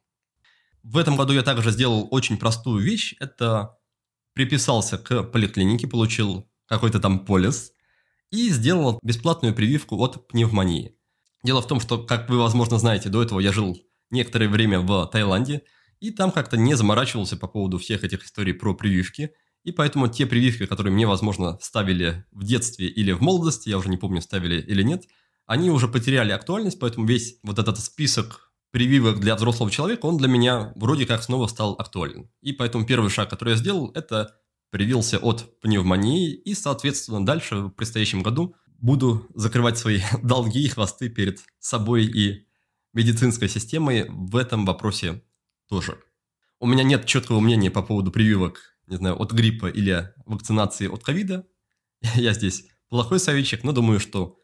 [0.83, 3.14] В этом году я также сделал очень простую вещь.
[3.18, 3.78] Это
[4.35, 7.72] приписался к поликлинике, получил какой-то там полис
[8.31, 10.97] и сделал бесплатную прививку от пневмонии.
[11.43, 13.79] Дело в том, что, как вы, возможно, знаете, до этого я жил
[14.11, 15.62] некоторое время в Таиланде,
[16.01, 19.31] и там как-то не заморачивался по поводу всех этих историй про прививки,
[19.64, 23.88] и поэтому те прививки, которые мне, возможно, ставили в детстве или в молодости, я уже
[23.88, 25.05] не помню, ставили или нет,
[25.47, 30.29] они уже потеряли актуальность, поэтому весь вот этот список прививок для взрослого человека, он для
[30.29, 32.31] меня вроде как снова стал актуален.
[32.40, 34.37] И поэтому первый шаг, который я сделал, это
[34.70, 41.09] привился от пневмонии, и, соответственно, дальше в предстоящем году буду закрывать свои долги и хвосты
[41.09, 42.46] перед собой и
[42.92, 45.22] медицинской системой в этом вопросе
[45.68, 45.98] тоже.
[46.59, 51.03] У меня нет четкого мнения по поводу прививок, не знаю, от гриппа или вакцинации от
[51.03, 51.47] ковида.
[52.14, 54.38] Я здесь плохой советчик, но думаю, что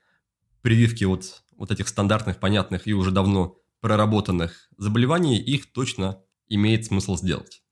[0.63, 7.17] прививки от вот этих стандартных, понятных и уже давно проработанных заболеваний, их точно имеет смысл
[7.17, 7.63] сделать.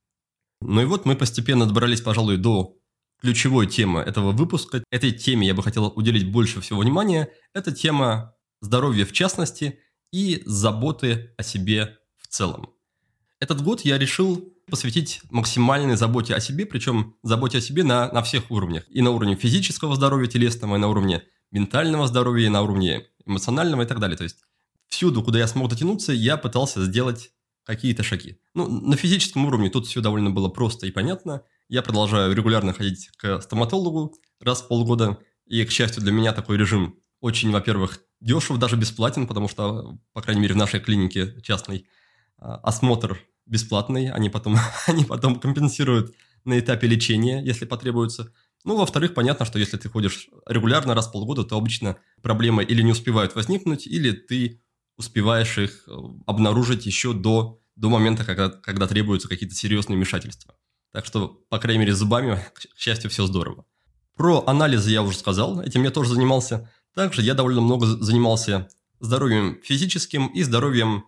[0.66, 2.76] Ну и вот мы постепенно добрались, пожалуй, до
[3.20, 4.82] ключевой темы этого выпуска.
[4.90, 7.28] Этой теме я бы хотел уделить больше всего внимания.
[7.52, 9.78] Это тема здоровья в частности
[10.10, 12.70] и заботы о себе в целом.
[13.40, 18.22] Этот год я решил посвятить максимальной заботе о себе, причем заботе о себе на, на
[18.22, 18.84] всех уровнях.
[18.88, 23.82] И на уровне физического здоровья телесного, и на уровне ментального здоровья, и на уровне эмоционального
[23.82, 24.16] и так далее.
[24.16, 24.38] То есть
[24.88, 27.32] всюду, куда я смог дотянуться, я пытался сделать
[27.64, 28.38] какие-то шаги.
[28.54, 31.42] Ну, на физическом уровне тут все довольно было просто и понятно.
[31.68, 35.18] я продолжаю регулярно ходить к стоматологу раз в полгода.
[35.46, 40.22] И, к счастью, для меня такой режим очень, во-первых, дешев, даже бесплатен, потому что, по
[40.22, 41.86] крайней мере, в нашей клинике частный
[42.38, 44.56] а, осмотр бесплатный, они потом,
[44.86, 48.32] они потом компенсируют на этапе лечения, если потребуется.
[48.64, 52.82] Ну, во-вторых, понятно, что если ты ходишь регулярно раз в полгода, то обычно проблемы или
[52.82, 54.62] не успевают возникнуть, или ты
[54.96, 55.92] успеваешь их э,
[56.26, 60.54] обнаружить еще до, до момента, когда, когда требуются какие-то серьезные вмешательства.
[60.92, 63.66] Так что, по крайней мере, зубами, к счастью, все здорово.
[64.16, 66.70] Про анализы я уже сказал, этим я тоже занимался.
[66.94, 68.68] Также я довольно много занимался
[69.00, 71.04] здоровьем физическим и здоровьем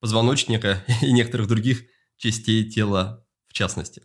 [0.00, 1.84] позвоночника и некоторых других
[2.16, 4.02] частей тела в частности.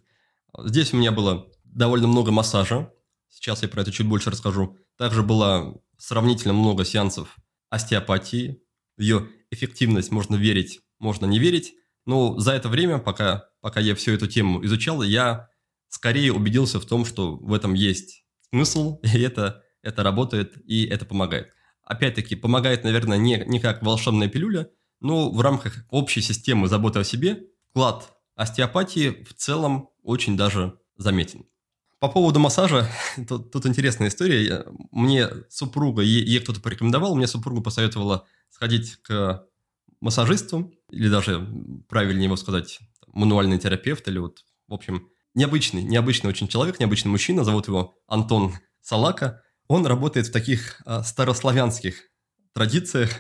[0.66, 2.92] Здесь у меня было довольно много массажа,
[3.30, 4.78] сейчас я про это чуть больше расскажу.
[4.98, 7.38] Также было сравнительно много сеансов
[7.70, 8.62] остеопатии,
[9.02, 11.74] в ее эффективность можно верить, можно не верить,
[12.06, 15.50] но за это время, пока, пока я всю эту тему изучал, я
[15.90, 21.06] скорее убедился в том, что в этом есть смысл, и это, это работает, и это
[21.06, 21.52] помогает.
[21.84, 27.04] Опять-таки, помогает, наверное, не, не как волшебная пилюля, но в рамках общей системы заботы о
[27.04, 31.46] себе вклад остеопатии в целом очень даже заметен.
[32.02, 32.90] По поводу массажа,
[33.28, 34.66] тут, тут интересная история.
[34.92, 39.46] Мне супруга, ей, кто-то порекомендовал, мне супруга посоветовала сходить к
[40.00, 41.48] массажисту, или даже,
[41.88, 47.44] правильнее его сказать, мануальный терапевт, или вот, в общем, необычный, необычный очень человек, необычный мужчина,
[47.44, 49.44] зовут его Антон Салака.
[49.68, 52.10] Он работает в таких а, старославянских
[52.54, 53.12] традициях.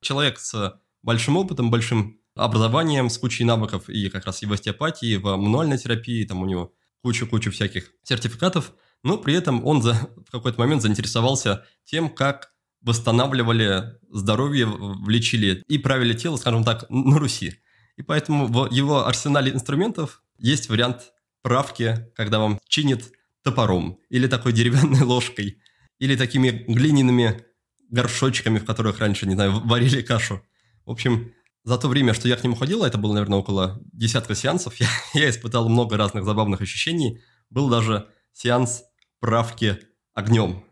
[0.00, 5.08] Человек с большим опытом, большим образованием, с кучей навыков и как раз и в остеопатии,
[5.08, 6.72] и в мануальной терапии, там у него
[7.04, 9.92] кучу-кучу всяких сертификатов, но при этом он за,
[10.26, 14.66] в какой-то момент заинтересовался тем, как восстанавливали здоровье,
[15.06, 17.60] лечили и правили тело, скажем так, на Руси.
[17.98, 24.54] И поэтому в его арсенале инструментов есть вариант правки, когда вам чинит топором, или такой
[24.54, 25.58] деревянной ложкой,
[25.98, 27.44] или такими глиняными
[27.90, 30.42] горшочками, в которых раньше, не знаю, варили кашу.
[30.86, 31.34] В общем,
[31.64, 34.88] за то время, что я к нему ходил, это было, наверное, около десятка сеансов, я,
[35.14, 37.20] я испытал много разных забавных ощущений.
[37.50, 38.84] Был даже сеанс
[39.20, 39.78] правки
[40.12, 40.64] огнем.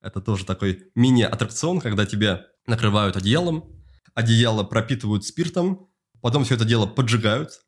[0.00, 3.64] Это тоже такой мини-аттракцион, когда тебя накрывают одеялом,
[4.14, 5.88] одеяло пропитывают спиртом,
[6.20, 7.60] потом все это дело поджигают,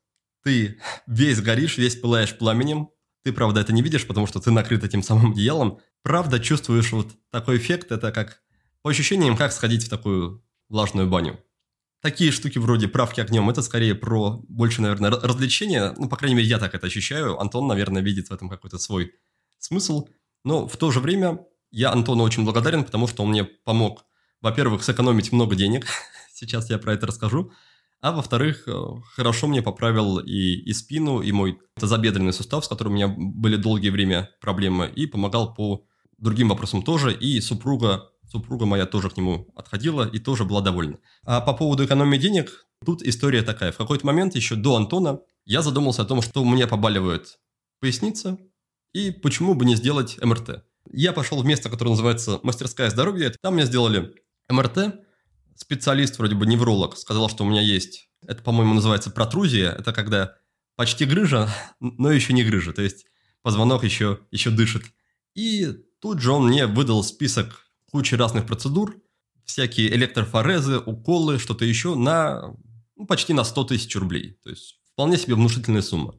[0.43, 2.89] ты весь горишь, весь пылаешь пламенем,
[3.23, 7.07] ты, правда, это не видишь, потому что ты накрыт этим самым одеялом, правда, чувствуешь вот
[7.31, 8.41] такой эффект, это как,
[8.81, 11.39] по ощущениям, как сходить в такую влажную баню.
[12.01, 15.93] Такие штуки вроде правки огнем, это скорее про больше, наверное, развлечения.
[15.97, 17.39] Ну, по крайней мере, я так это ощущаю.
[17.39, 19.11] Антон, наверное, видит в этом какой-то свой
[19.57, 20.07] смысл.
[20.45, 21.39] Но в то же время
[21.71, 24.05] я Антону очень благодарен, потому что он мне помог,
[24.41, 25.87] во-первых, сэкономить много денег.
[26.33, 27.51] Сейчас я про это расскажу.
[28.01, 28.73] А во-вторых, э,
[29.13, 33.57] хорошо мне поправил и, и спину, и мой тазобедренный сустав, с которым у меня были
[33.57, 35.85] долгие время проблемы, и помогал по
[36.17, 37.13] другим вопросам тоже.
[37.13, 40.99] И супруга Супруга моя тоже к нему отходила и тоже была довольна.
[41.23, 43.71] А по поводу экономии денег, тут история такая.
[43.71, 47.39] В какой-то момент еще до Антона я задумался о том, что у меня побаливает
[47.79, 48.37] поясница,
[48.93, 50.63] и почему бы не сделать МРТ.
[50.91, 53.33] Я пошел в место, которое называется «Мастерская здоровья».
[53.41, 54.13] Там мне сделали
[54.49, 54.95] МРТ.
[55.55, 59.71] Специалист, вроде бы невролог, сказал, что у меня есть, это, по-моему, называется протрузия.
[59.71, 60.35] Это когда
[60.75, 61.49] почти грыжа,
[61.79, 62.73] но еще не грыжа.
[62.73, 63.05] То есть
[63.41, 64.83] позвонок еще, еще дышит.
[65.35, 65.67] И
[65.99, 68.95] тут же он мне выдал список куча разных процедур,
[69.45, 72.55] всякие электрофорезы, уколы, что-то еще на
[72.95, 74.37] ну, почти на 100 тысяч рублей.
[74.43, 76.15] То есть вполне себе внушительная сумма.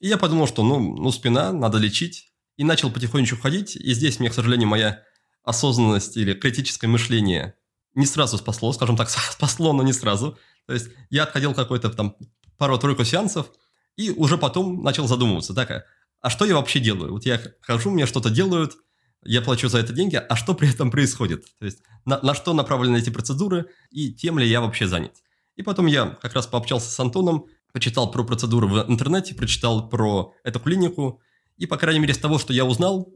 [0.00, 2.28] И я подумал, что ну, ну спина, надо лечить.
[2.56, 3.76] И начал потихонечку ходить.
[3.76, 5.02] И здесь мне, к сожалению, моя
[5.42, 7.54] осознанность или критическое мышление
[7.94, 10.38] не сразу спасло, скажем так, спасло, но не сразу.
[10.66, 12.16] То есть я отходил какой-то там
[12.58, 13.50] пару-тройку сеансов,
[13.96, 15.84] и уже потом начал задумываться, так,
[16.20, 17.12] а что я вообще делаю?
[17.12, 18.76] Вот я хожу, мне что-то делают–
[19.24, 21.44] я плачу за это деньги, а что при этом происходит?
[21.58, 25.12] То есть на, на что направлены эти процедуры и тем ли я вообще занят?
[25.56, 30.34] И потом я как раз пообщался с Антоном, почитал про процедуры в интернете, прочитал про
[30.44, 31.20] эту клинику,
[31.56, 33.12] и, по крайней мере, с того, что я узнал,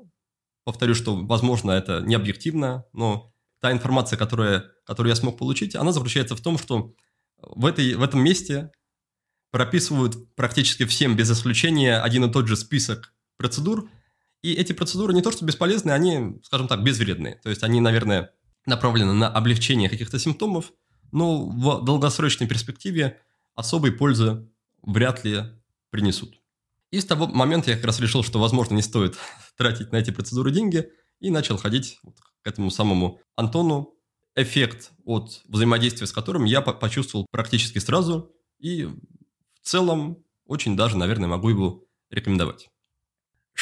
[0.64, 5.92] повторю, что, возможно, это не объективно, но та информация, которая, которую я смог получить, она
[5.92, 6.94] заключается в том, что
[7.38, 8.70] в, этой, в этом месте
[9.50, 13.88] прописывают практически всем без исключения один и тот же список процедур,
[14.46, 17.40] и эти процедуры не то что бесполезны, они, скажем так, безвредные.
[17.42, 18.30] То есть они, наверное,
[18.64, 20.72] направлены на облегчение каких-то симптомов,
[21.10, 23.20] но в долгосрочной перспективе
[23.56, 24.48] особой пользы
[24.82, 25.42] вряд ли
[25.90, 26.40] принесут.
[26.92, 29.16] И с того момента я как раз решил, что, возможно, не стоит
[29.56, 33.94] тратить на эти процедуры деньги, и начал ходить вот к этому самому Антону.
[34.38, 38.98] Эффект от взаимодействия с которым я почувствовал практически сразу, и в
[39.62, 42.68] целом очень даже, наверное, могу его рекомендовать.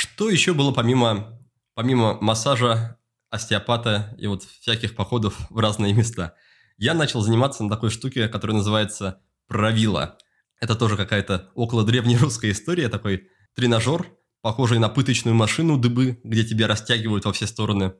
[0.04, 1.40] Что еще было помимо,
[1.72, 2.98] помимо массажа,
[3.30, 6.34] остеопата и вот всяких походов в разные места?
[6.76, 10.18] Я начал заниматься на такой штуке, которая называется правила.
[10.60, 14.06] Это тоже какая-то около древнерусская история, такой тренажер,
[14.42, 17.94] похожий на пыточную машину дыбы, где тебя растягивают во все стороны.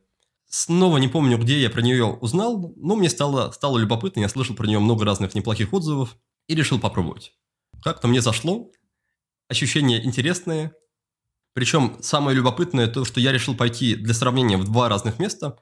[0.47, 4.55] Снова не помню, где я про нее узнал, но мне стало, стало любопытно, я слышал
[4.55, 7.33] про нее много разных неплохих отзывов и решил попробовать.
[7.83, 8.71] Как-то мне зашло,
[9.49, 10.75] ощущения интересные,
[11.55, 15.57] причем самое любопытное то, что я решил пойти для сравнения в два разных места,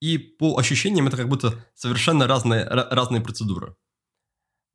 [0.00, 3.76] и по ощущениям это как будто совершенно разные, разные процедуры.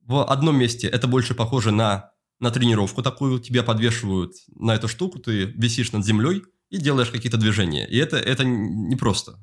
[0.00, 5.18] В одном месте это больше похоже на, на тренировку такую, тебя подвешивают на эту штуку,
[5.18, 7.86] ты висишь над землей и делаешь какие-то движения.
[7.86, 9.38] И это, это непросто.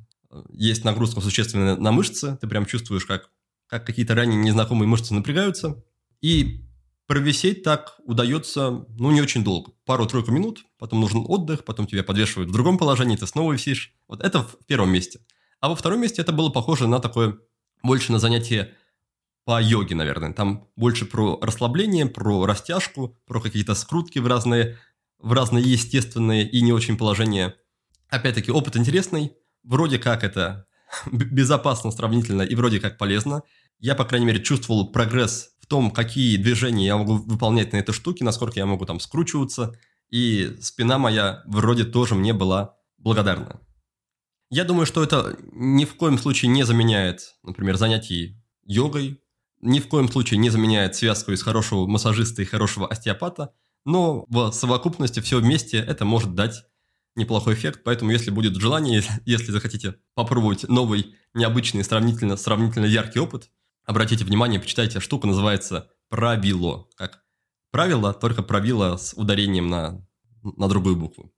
[0.49, 3.29] Есть нагрузка существенная на мышцы, ты прям чувствуешь, как,
[3.67, 5.83] как какие-то ранее незнакомые мышцы напрягаются.
[6.21, 6.66] И
[7.07, 9.71] провисеть так удается, ну, не очень долго.
[9.85, 13.93] Пару-тройку минут, потом нужен отдых, потом тебя подвешивают в другом положении, ты снова висишь.
[14.07, 15.21] Вот это в первом месте.
[15.59, 17.39] А во втором месте это было похоже на такое,
[17.81, 18.75] больше на занятие
[19.45, 20.33] по йоге, наверное.
[20.33, 24.77] Там больше про расслабление, про растяжку, про какие-то скрутки в разные,
[25.19, 27.55] в разные естественные и не очень положения.
[28.09, 29.31] Опять-таки, опыт интересный.
[29.63, 30.67] Вроде как это
[31.11, 33.43] безопасно сравнительно и вроде как полезно.
[33.79, 38.23] Я, по крайней мере, чувствовал прогресс том, какие движения я могу выполнять на этой штуке,
[38.23, 39.77] насколько я могу там скручиваться.
[40.09, 43.59] И спина моя вроде тоже мне была благодарна.
[44.49, 49.21] Я думаю, что это ни в коем случае не заменяет, например, занятий йогой,
[49.61, 53.53] ни в коем случае не заменяет связку из хорошего массажиста и хорошего остеопата,
[53.83, 56.63] но в совокупности все вместе это может дать
[57.15, 63.49] неплохой эффект, поэтому если будет желание, если захотите попробовать новый, необычный, сравнительно, сравнительно яркий опыт,
[63.87, 67.23] обратите внимание, почитайте, штука называется правило, как
[67.71, 70.05] правило, только правило с ударением на,
[70.43, 71.33] на другую букву.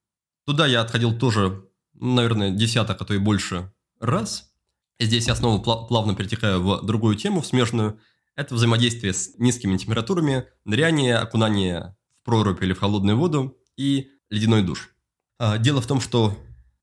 [0.45, 3.71] Туда я отходил тоже, наверное, десяток, а то и больше
[4.01, 4.47] раз–
[5.01, 7.99] Здесь я снова плавно перетекаю в другую тему, в смежную.
[8.35, 14.61] Это взаимодействие с низкими температурами, ныряние, окунание в прорубь или в холодную воду и ледяной
[14.61, 14.89] душ.
[15.37, 16.37] А, дело в том, что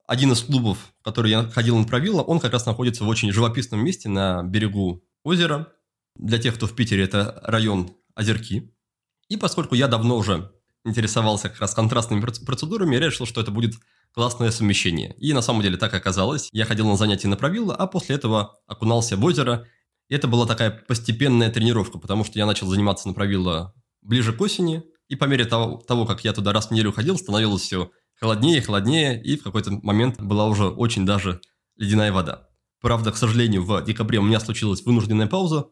[0.06, 3.32] один из клубов, в который я ходил на правило, он как раз находится в очень
[3.32, 5.72] живописном месте на берегу озера.
[6.14, 8.72] Для тех, кто в Питере, это район Озерки.
[9.28, 10.52] И поскольку я давно уже
[10.84, 13.74] интересовался как раз контрастными процедурами, я решил, что это будет
[14.12, 15.14] классное совмещение.
[15.18, 16.48] И на самом деле так оказалось.
[16.52, 19.66] Я ходил на занятия на правило, а после этого окунался в озеро.
[20.08, 24.40] И это была такая постепенная тренировка, потому что я начал заниматься на правило ближе к
[24.40, 24.84] осени.
[25.08, 28.58] И по мере того, того, как я туда раз в неделю ходил, становилось все холоднее
[28.58, 31.40] и холоднее, и в какой-то момент была уже очень даже
[31.76, 32.45] ледяная вода.
[32.86, 35.66] Правда, к сожалению, в декабре у меня случилась вынужденная пауза,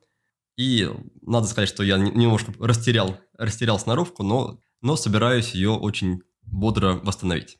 [0.56, 0.90] и
[1.22, 7.58] надо сказать, что я немножко растерял, растерял сноровку, но, но собираюсь ее очень бодро восстановить.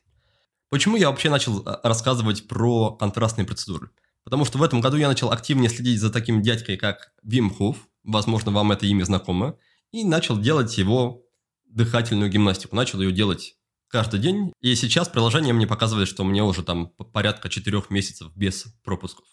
[0.69, 3.91] Почему я вообще начал а, рассказывать про контрастные процедуры?
[4.25, 7.77] Потому что в этом году я начал активнее следить за таким дядькой, как Вим Хофф,
[8.03, 9.57] возможно, вам это имя знакомо,
[9.93, 11.23] и начал делать его
[11.63, 12.75] дыхательную гимнастику.
[12.75, 13.55] Начал ее делать
[13.87, 18.65] каждый день, и сейчас приложение мне показывает, что мне уже там порядка четырех месяцев без
[18.83, 19.25] пропусков.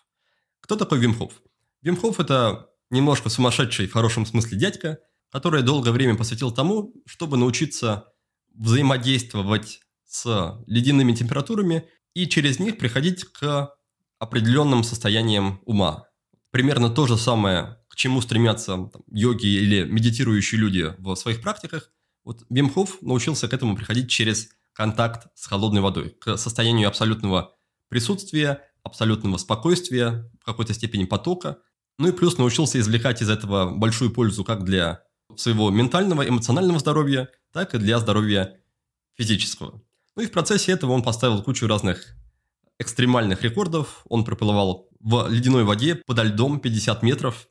[0.63, 1.33] Кто такой Вим Хофф?
[1.83, 4.99] Вим Хофф– это немножко сумасшедший в хорошем смысле дядька,
[5.31, 8.09] который долгое время посвятил тому, чтобы научиться
[8.55, 13.75] взаимодействовать с ледяными температурами и через них приходить к
[14.19, 16.05] определенным состояниям ума.
[16.51, 21.91] Примерно то же самое, к чему стремятся там, йоги или медитирующие люди в своих практиках.
[22.25, 27.57] Вот Вим Хофф научился к этому приходить через контакт с холодной водой, к состоянию абсолютного
[27.89, 31.59] присутствия, абсолютного спокойствия, в какой-то степени потока.
[31.99, 35.03] Ну и плюс научился извлекать из этого большую пользу как для
[35.37, 38.61] своего ментального, эмоционального здоровья, так и для здоровья
[39.15, 39.83] физического.
[40.17, 42.17] Ну и в процессе этого он поставил кучу разных
[42.79, 44.03] экстремальных рекордов.
[44.09, 47.49] Он проплывал в ледяной воде подо льдом 50 метров.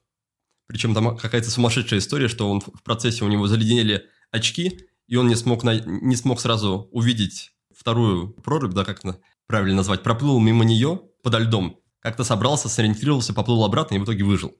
[0.67, 5.27] Причем там какая-то сумасшедшая история, что он в процессе у него заледенели очки, и он
[5.27, 9.01] не смог, на, не смог сразу увидеть вторую прорубь, да, как
[9.47, 11.79] правильно назвать, проплыл мимо нее подо льдом.
[11.99, 14.55] Как-то собрался, сориентировался, поплыл обратно и в итоге выжил.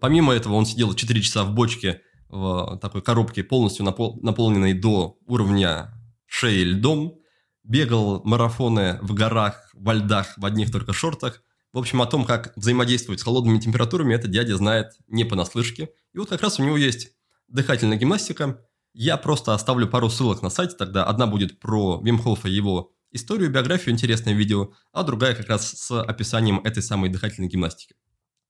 [0.00, 5.18] Помимо этого он сидел 4 часа в бочке, в такой коробке, полностью напол- наполненной до
[5.26, 5.92] уровня
[6.26, 7.18] шеи льдом,
[7.64, 11.42] бегал марафоны в горах, во льдах, в одних только шортах.
[11.72, 15.90] В общем, о том, как взаимодействовать с холодными температурами, этот дядя знает не понаслышке.
[16.12, 17.10] И вот как раз у него есть
[17.48, 18.60] дыхательная гимнастика.
[18.94, 21.04] Я просто оставлю пару ссылок на сайте тогда.
[21.04, 26.02] Одна будет про Вимхофа и его историю, биографию, интересное видео, а другая как раз с
[26.02, 27.94] описанием этой самой дыхательной гимнастики.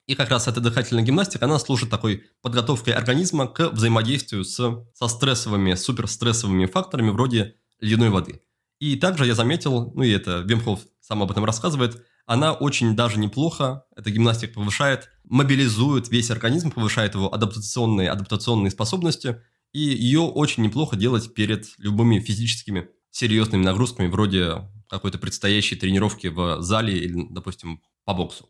[0.06, 4.56] И как раз эта дыхательная гимнастика, она служит такой подготовкой организма к взаимодействию с,
[4.94, 8.40] со стрессовыми, суперстрессовыми факторами вроде ледяной воды.
[8.80, 13.18] И также я заметил, ну и это Вимхов сам об этом рассказывает, она очень даже
[13.18, 19.42] неплохо, эта гимнастика повышает, мобилизует весь организм, повышает его адаптационные, адаптационные способности,
[19.72, 22.88] и ее очень неплохо делать перед любыми физическими
[23.18, 28.48] серьезными нагрузками, вроде какой-то предстоящей тренировки в зале или, допустим, по боксу.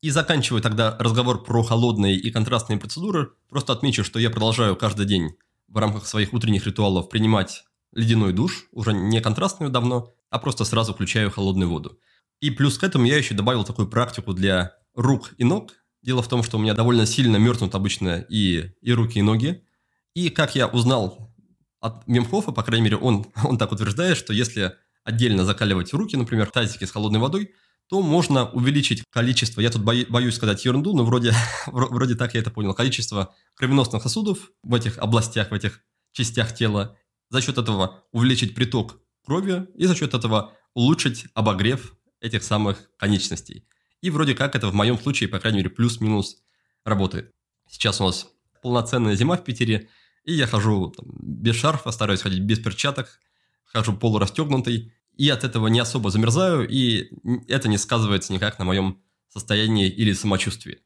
[0.00, 5.06] И заканчивая тогда разговор про холодные и контрастные процедуры, просто отмечу, что я продолжаю каждый
[5.06, 5.30] день
[5.68, 10.94] в рамках своих утренних ритуалов принимать ледяной душ, уже не контрастную давно, а просто сразу
[10.94, 12.00] включаю холодную воду.
[12.40, 15.74] И плюс к этому я еще добавил такую практику для рук и ног.
[16.02, 19.62] Дело в том, что у меня довольно сильно мерзнут обычно и, и руки, и ноги.
[20.14, 21.31] И как я узнал
[21.82, 24.74] от Мемхофа, по крайней мере, он, он так утверждает, что если
[25.04, 27.52] отдельно закаливать руки, например, в тазике с холодной водой,
[27.88, 31.34] то можно увеличить количество, я тут боюсь сказать ерунду, но вроде,
[31.66, 35.80] вроде так я это понял, количество кровеносных сосудов в этих областях, в этих
[36.12, 36.96] частях тела,
[37.28, 43.66] за счет этого увеличить приток крови и за счет этого улучшить обогрев этих самых конечностей.
[44.00, 46.38] И вроде как это в моем случае, по крайней мере, плюс-минус
[46.84, 47.30] работает.
[47.68, 48.28] Сейчас у нас
[48.62, 49.88] полноценная зима в Питере,
[50.24, 53.20] и я хожу там, без шарфа, стараюсь ходить без перчаток,
[53.64, 57.10] хожу полурастегнутый, и от этого не особо замерзаю, и
[57.48, 60.80] это не сказывается никак на моем состоянии или самочувствии.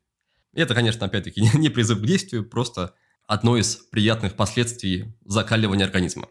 [0.53, 2.95] Это, конечно, опять-таки не призыв к действию, просто
[3.27, 6.29] одно из приятных последствий закаливания организма.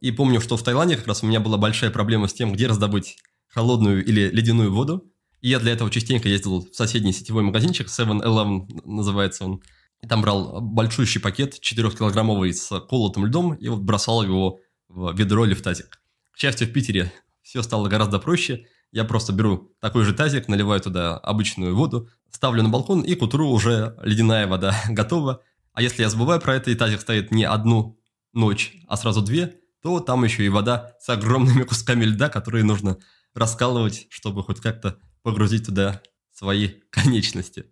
[0.00, 2.66] И помню, что в Таиланде как раз у меня была большая проблема с тем, где
[2.66, 3.18] раздобыть
[3.48, 5.12] холодную или ледяную воду.
[5.40, 9.62] И я для этого частенько ездил в соседний сетевой магазинчик, 7-Eleven называется он.
[10.02, 15.46] И там брал большущий пакет 4-килограммовый с колотым льдом и вот бросал его в ведро
[15.46, 16.00] или в тазик.
[16.32, 18.66] К счастью, в Питере все стало гораздо проще.
[18.90, 23.22] Я просто беру такой же тазик, наливаю туда обычную воду, ставлю на балкон, и к
[23.22, 25.42] утру уже ледяная вода готова.
[25.72, 27.98] А если я забываю про это, и тазик стоит не одну
[28.32, 32.98] ночь, а сразу две, то там еще и вода с огромными кусками льда, которые нужно
[33.34, 37.66] раскалывать, чтобы хоть как-то погрузить туда свои конечности.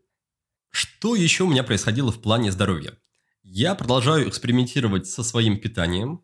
[0.70, 2.96] Что еще у меня происходило в плане здоровья?
[3.42, 6.22] Я продолжаю экспериментировать со своим питанием.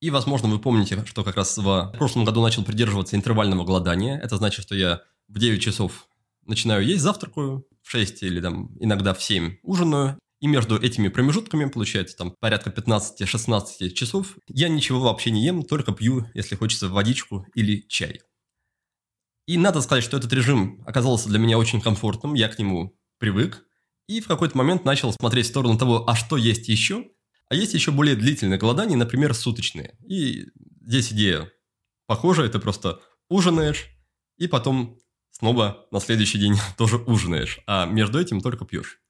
[0.00, 4.18] И, возможно, вы помните, что как раз в прошлом году начал придерживаться интервального голодания.
[4.18, 6.08] Это значит, что я в 9 часов
[6.46, 10.18] начинаю есть, завтракаю, в 6 или там иногда в 7 ужинаю.
[10.40, 15.92] И между этими промежутками, получается, там порядка 15-16 часов, я ничего вообще не ем, только
[15.92, 18.20] пью, если хочется, водичку или чай.
[19.46, 23.64] И надо сказать, что этот режим оказался для меня очень комфортным, я к нему привык.
[24.06, 27.06] И в какой-то момент начал смотреть в сторону того, а что есть еще.
[27.48, 29.96] А есть еще более длительные голодания, например, суточные.
[30.06, 30.46] И
[30.82, 31.50] здесь идея
[32.06, 33.86] похожая, ты просто ужинаешь,
[34.36, 34.98] и потом
[35.30, 39.00] снова на следующий день тоже ужинаешь, а между этим только пьешь.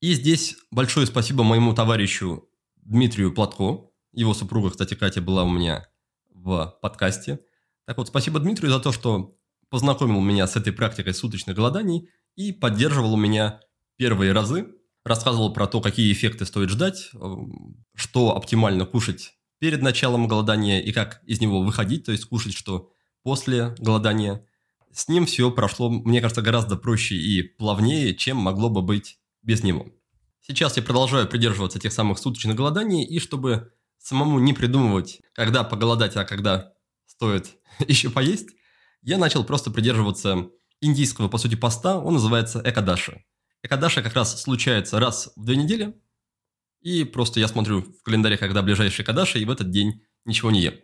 [0.00, 3.90] И здесь большое спасибо моему товарищу Дмитрию Платко.
[4.12, 5.86] Его супруга, кстати, Катя была у меня
[6.30, 7.40] в подкасте.
[7.86, 9.36] Так вот, спасибо Дмитрию за то, что
[9.68, 13.60] познакомил меня с этой практикой суточных голоданий и поддерживал меня
[14.00, 14.66] первые разы,
[15.04, 17.18] рассказывал про то, какие эффекты стоит ждать, э,
[17.94, 22.88] что оптимально кушать перед началом голодания и как из него выходить, то есть кушать что
[23.22, 24.46] после голодания.
[24.90, 29.62] С ним все прошло, мне кажется, гораздо проще и плавнее, чем могло бы быть без
[29.62, 29.86] него.
[30.40, 36.16] Сейчас я продолжаю придерживаться тех самых суточных голоданий, и чтобы самому не придумывать, когда поголодать,
[36.16, 36.72] а когда
[37.04, 37.50] стоит
[37.86, 38.48] еще поесть,
[39.02, 40.48] я начал просто придерживаться
[40.80, 43.24] индийского, по сути, поста, он называется экадаши.
[43.62, 45.94] Экадаши как раз случается раз в две недели,
[46.80, 50.62] и просто я смотрю в календаре, когда ближайший экадаши, и в этот день ничего не
[50.62, 50.74] ем.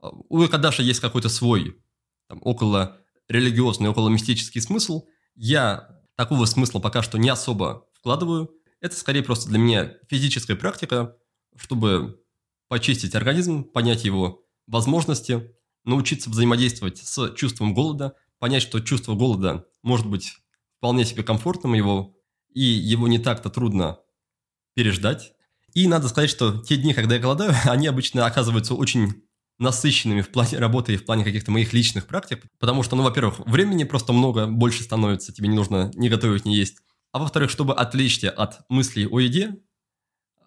[0.00, 1.80] У экадаши есть какой-то свой,
[2.28, 2.98] там, около
[3.28, 5.06] религиозный, около мистический смысл.
[5.34, 8.50] Я такого смысла пока что не особо вкладываю.
[8.80, 11.16] Это скорее просто для меня физическая практика,
[11.56, 12.20] чтобы
[12.68, 15.54] почистить организм, понять его возможности,
[15.84, 20.34] научиться взаимодействовать с чувством голода, понять, что чувство голода может быть
[20.78, 22.15] вполне себе комфортным его,
[22.56, 23.98] и его не так-то трудно
[24.74, 25.34] переждать.
[25.74, 29.22] И надо сказать, что те дни, когда я голодаю, они обычно оказываются очень
[29.58, 33.40] насыщенными в плане работы и в плане каких-то моих личных практик, потому что, ну, во-первых,
[33.40, 36.78] времени просто много, больше становится, тебе не нужно ни готовить, ни есть.
[37.12, 39.56] А во-вторых, чтобы отвлечься от мыслей о еде,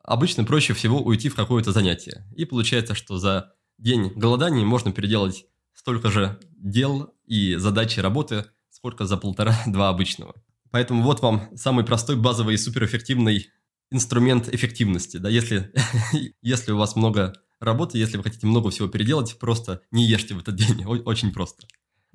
[0.04, 2.28] обычно проще всего уйти в какое-то занятие.
[2.36, 9.06] И получается, что за день голодания можно переделать столько же дел и задачи работы, сколько
[9.06, 10.34] за полтора-два обычного.
[10.72, 13.48] Поэтому вот вам самый простой, базовый и суперэффективный
[13.92, 15.18] инструмент эффективности.
[15.18, 15.30] Да?
[15.30, 15.72] Если,
[16.42, 20.40] если у вас много работы, если вы хотите много всего переделать, просто не ешьте в
[20.40, 20.86] этот день.
[20.86, 21.68] Очень просто.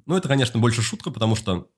[0.07, 1.69] Ну, это, конечно, больше шутка, потому что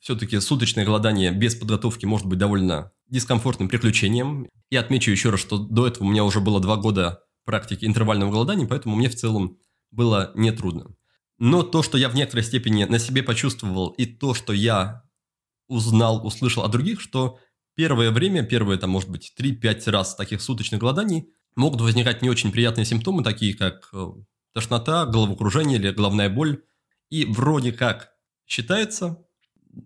[0.00, 4.48] все-таки суточное голодание без подготовки может быть довольно дискомфортным приключением.
[4.70, 8.30] И отмечу еще раз, что до этого у меня уже было два года практики интервального
[8.30, 9.58] голодания, поэтому мне в целом
[9.90, 10.94] было нетрудно.
[11.38, 15.03] Но то, что я в некоторой степени на себе почувствовал, и то, что я
[15.68, 17.38] узнал, услышал от других, что
[17.74, 22.52] первое время, первые, там, может быть, 3-5 раз таких суточных голоданий могут возникать не очень
[22.52, 24.06] приятные симптомы, такие как э,
[24.52, 26.62] тошнота, головокружение или головная боль.
[27.10, 28.12] И вроде как
[28.46, 29.24] считается,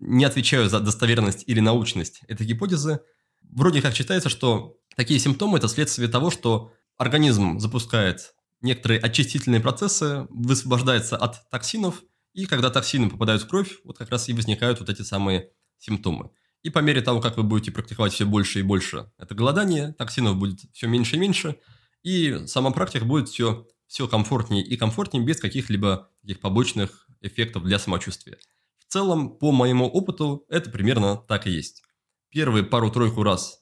[0.00, 3.00] не отвечаю за достоверность или научность этой гипотезы,
[3.42, 10.26] вроде как считается, что такие симптомы– это следствие того, что организм запускает некоторые очистительные процессы,
[10.30, 12.02] высвобождается от токсинов,
[12.34, 16.30] и когда токсины попадают в кровь, вот как раз и возникают вот эти самые симптомы.
[16.62, 20.36] И по мере того, как вы будете практиковать все больше и больше это голодание, токсинов
[20.36, 21.56] будет все меньше и меньше,
[22.02, 27.78] и сама практика будет все, все комфортнее и комфортнее без каких-либо таких побочных эффектов для
[27.78, 28.38] самочувствия.
[28.78, 31.82] В целом, по моему опыту, это примерно так и есть.
[32.30, 33.60] Первые пару-тройку раз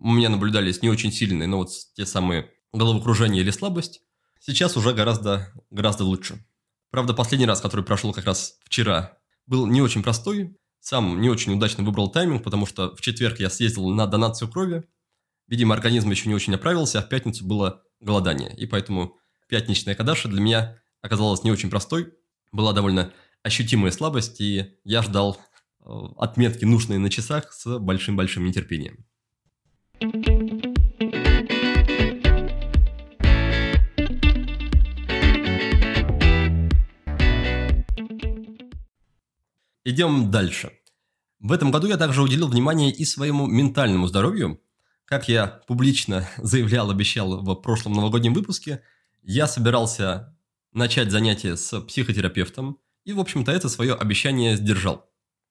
[0.00, 4.02] у меня наблюдались не очень сильные, но вот те самые головокружение или слабость,
[4.40, 6.44] сейчас уже гораздо, гораздо лучше.
[6.90, 10.56] Правда, последний раз, который прошел как раз вчера, был не очень простой.
[10.80, 14.84] Сам не очень удачно выбрал тайминг, потому что в четверг я съездил на донацию крови.
[15.46, 18.54] Видимо, организм еще не очень оправился, а в пятницу было голодание.
[18.56, 19.16] И поэтому
[19.48, 22.12] пятничная кадаша для меня оказалась не очень простой.
[22.52, 23.12] Была довольно
[23.42, 25.38] ощутимая слабость, и я ждал
[25.80, 29.06] э, отметки нужные на часах с большим-большим нетерпением.
[39.88, 40.70] Идем дальше.
[41.40, 44.60] В этом году я также уделил внимание и своему ментальному здоровью.
[45.06, 48.82] Как я публично заявлял, обещал в прошлом новогоднем выпуске,
[49.22, 50.36] я собирался
[50.74, 55.08] начать занятие с психотерапевтом, и, в общем-то, это свое обещание сдержал.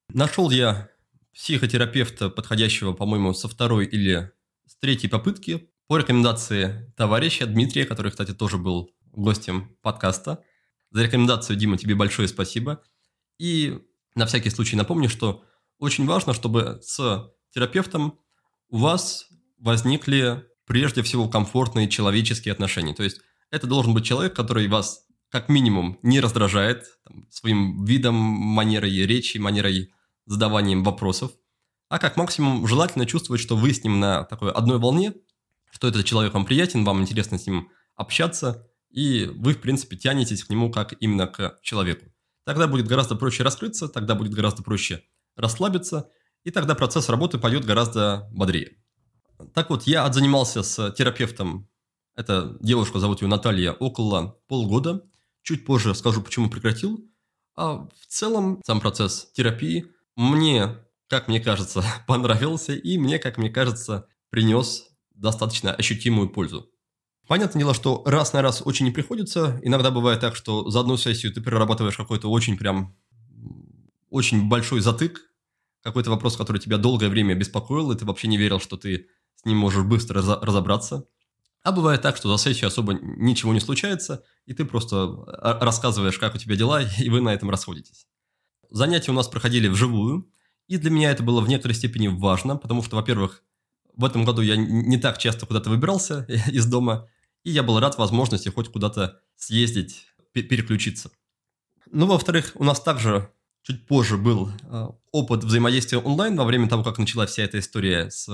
[0.10, 0.92] Нашел я
[1.34, 4.32] психотерапевта, подходящего, по-моему, со второй или
[4.68, 10.44] с третьей попытки, по рекомендации товарища Дмитрия, который, кстати, тоже был гостем подкаста.
[10.92, 12.84] За рекомендацию, Дима, тебе большое спасибо.
[13.40, 13.82] И
[14.18, 15.44] на всякий случай напомню, что
[15.80, 18.20] очень важно, чтобы с терапевтом
[18.70, 22.94] у вас возникли прежде всего комфортные человеческие отношения.
[22.94, 28.16] То есть это должен быть человек, который вас как минимум не раздражает там, своим видом,
[28.16, 29.94] манерой речи, манерой
[30.26, 31.32] задаванием вопросов,
[31.90, 35.14] а как максимум желательно чувствовать, что вы с ним на такой одной волне,
[35.72, 40.44] что этот человек вам приятен, вам интересно с ним общаться, и вы, в принципе, тянетесь
[40.44, 42.06] к нему как именно к человеку.
[42.48, 45.04] Тогда будет гораздо проще раскрыться, тогда будет гораздо проще
[45.36, 46.10] расслабиться,
[46.46, 48.78] и тогда процесс работы пойдет гораздо бодрее.
[49.54, 51.68] Так вот, я отзанимался с терапевтом,
[52.16, 55.04] эта девушка, зовут ее Наталья, около полгода.
[55.44, 57.06] Чуть позже скажу, почему прекратил.
[57.58, 60.78] А в целом сам процесс терапии мне,
[61.10, 66.72] как мне кажется, понравился и мне, как мне кажется, принес достаточно ощутимую пользу.
[67.28, 69.60] Понятное дело, что раз на раз очень не приходится.
[69.62, 72.96] Иногда бывает так, что за одну сессию ты перерабатываешь какой-то очень прям
[74.10, 75.22] очень большой затык,
[75.84, 79.46] какой-то вопрос, который тебя долгое время беспокоил, и ты вообще не верил, что ты с
[79.46, 81.06] ним можешь быстро разобраться.
[81.64, 86.18] А бывает так, что за сессию особо ничего не случается, и ты просто а, рассказываешь,
[86.18, 88.08] как у тебя дела, и вы на этом расходитесь.
[88.70, 90.30] Занятия у нас проходили вживую,
[90.68, 93.44] и для меня это было в некоторой степени важно, потому что, во-первых,
[93.96, 97.10] в этом году я не так часто куда-то выбирался из дома,
[97.48, 101.12] и я был рад возможности хоть куда-то съездить, переключиться.
[101.90, 103.32] Ну, во-вторых, у нас также
[103.64, 108.12] чуть позже был э, опыт взаимодействия онлайн во время того, как началась вся эта история
[108.12, 108.28] с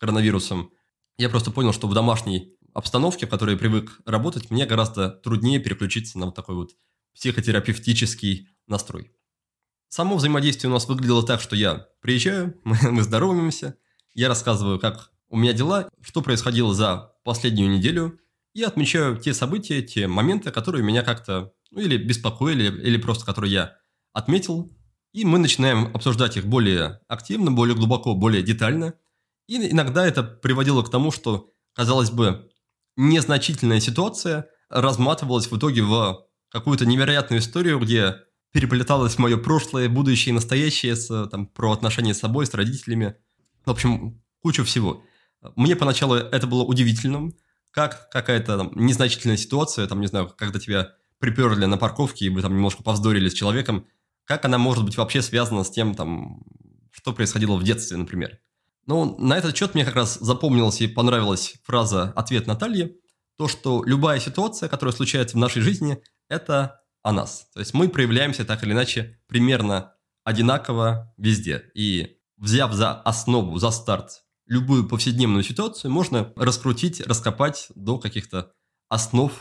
[0.00, 0.72] коронавирусом.
[1.18, 5.60] Я просто понял, что в домашней обстановке, в которой я привык работать, мне гораздо труднее
[5.60, 6.72] переключиться на вот такой вот
[7.14, 9.12] психотерапевтический настрой.
[9.88, 13.76] Само взаимодействие у нас выглядело так, что я приезжаю, мы, мы здороваемся,
[14.14, 18.18] я рассказываю, как у меня дела, что происходило за последнюю неделю,
[18.58, 23.52] и отмечаю те события, те моменты, которые меня как-то ну, или беспокоили, или просто которые
[23.52, 23.76] я
[24.12, 24.68] отметил.
[25.12, 28.94] И мы начинаем обсуждать их более активно, более глубоко, более детально.
[29.46, 32.50] И иногда это приводило к тому, что, казалось бы,
[32.96, 38.16] незначительная ситуация разматывалась в итоге в какую-то невероятную историю, где
[38.52, 43.14] переплеталось мое прошлое, будущее и настоящее с, там, про отношения с собой, с родителями.
[43.64, 45.04] В общем, кучу всего.
[45.54, 47.36] Мне поначалу это было удивительным,
[47.70, 52.42] как какая-то там, незначительная ситуация, там, не знаю, когда тебя приперли на парковке, и вы
[52.42, 53.86] там немножко повздорили с человеком,
[54.24, 56.42] как она может быть вообще связана с тем, там,
[56.90, 58.38] что происходило в детстве, например.
[58.86, 62.96] Ну, на этот счет мне как раз запомнилась и понравилась фраза «ответ Натальи»,
[63.36, 67.48] то, что любая ситуация, которая случается в нашей жизни, это о нас.
[67.54, 69.94] То есть мы проявляемся так или иначе примерно
[70.24, 71.70] одинаково везде.
[71.74, 78.52] И взяв за основу, за старт любую повседневную ситуацию можно раскрутить, раскопать до каких-то
[78.88, 79.32] основ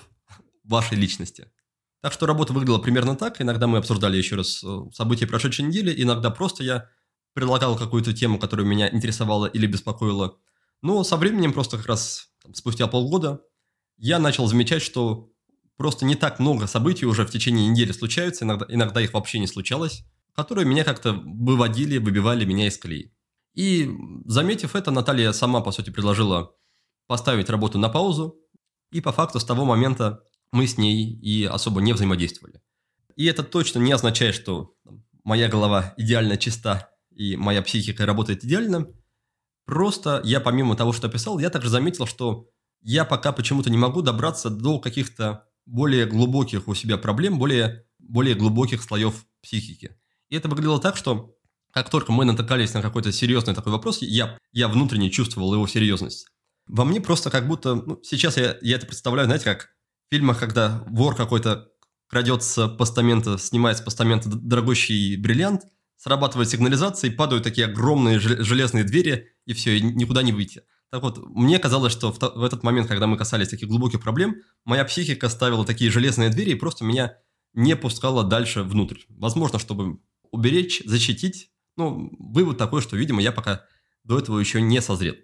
[0.63, 1.49] вашей личности.
[2.01, 3.41] Так что работа выглядела примерно так.
[3.41, 6.89] Иногда мы обсуждали еще раз э, события прошедшей недели, иногда просто я
[7.33, 10.37] предлагал какую-то тему, которая меня интересовала или беспокоила.
[10.81, 13.41] Но со временем, просто как раз спустя полгода,
[13.97, 15.31] я начал замечать, что
[15.75, 19.47] просто не так много событий уже в течение недели случаются, иногда, иногда их вообще не
[19.47, 20.03] случалось,
[20.35, 23.11] которые меня как-то выводили, выбивали меня из колеи.
[23.57, 23.89] И,
[24.25, 26.51] заметив это, Наталья сама, по сути, предложила
[27.07, 28.39] поставить работу на паузу,
[28.91, 32.61] и по факту с того момента мы с ней и особо не взаимодействовали.
[33.15, 34.75] И это точно не означает, что
[35.23, 38.85] моя голова идеально чиста и моя психика работает идеально.
[39.65, 42.51] Просто я помимо того, что писал, я также заметил, что
[42.83, 48.35] я пока почему-то не могу добраться до каких-то более глубоких у себя проблем, более, более
[48.35, 49.97] глубоких слоев психики.
[50.29, 51.36] И это выглядело так, что
[51.77, 56.25] как только мы натыкались на какой-то серьезный такой вопрос, я, я внутренне чувствовал его серьезность.
[56.65, 57.75] Во мне просто как будто...
[57.75, 59.69] Ну, сейчас я, я это представляю, знаете, как
[60.07, 61.67] в фильмах, когда вор какой-то
[62.07, 65.65] крадется постамента, снимает с постамента дорогущий бриллиант,
[65.97, 70.63] срабатывает сигнализация, и падают такие огромные железные двери, и все, и никуда не выйти.
[70.89, 74.37] Так вот, мне казалось, что в, в этот момент, когда мы касались таких глубоких проблем,
[74.65, 77.17] моя психика ставила такие железные двери и просто меня
[77.53, 79.01] не пускала дальше внутрь.
[79.09, 79.99] Возможно, чтобы
[80.31, 81.51] уберечь, защитить.
[81.77, 83.63] Ну, вывод такой, что, видимо, я пока
[84.03, 85.15] до этого еще не созрел.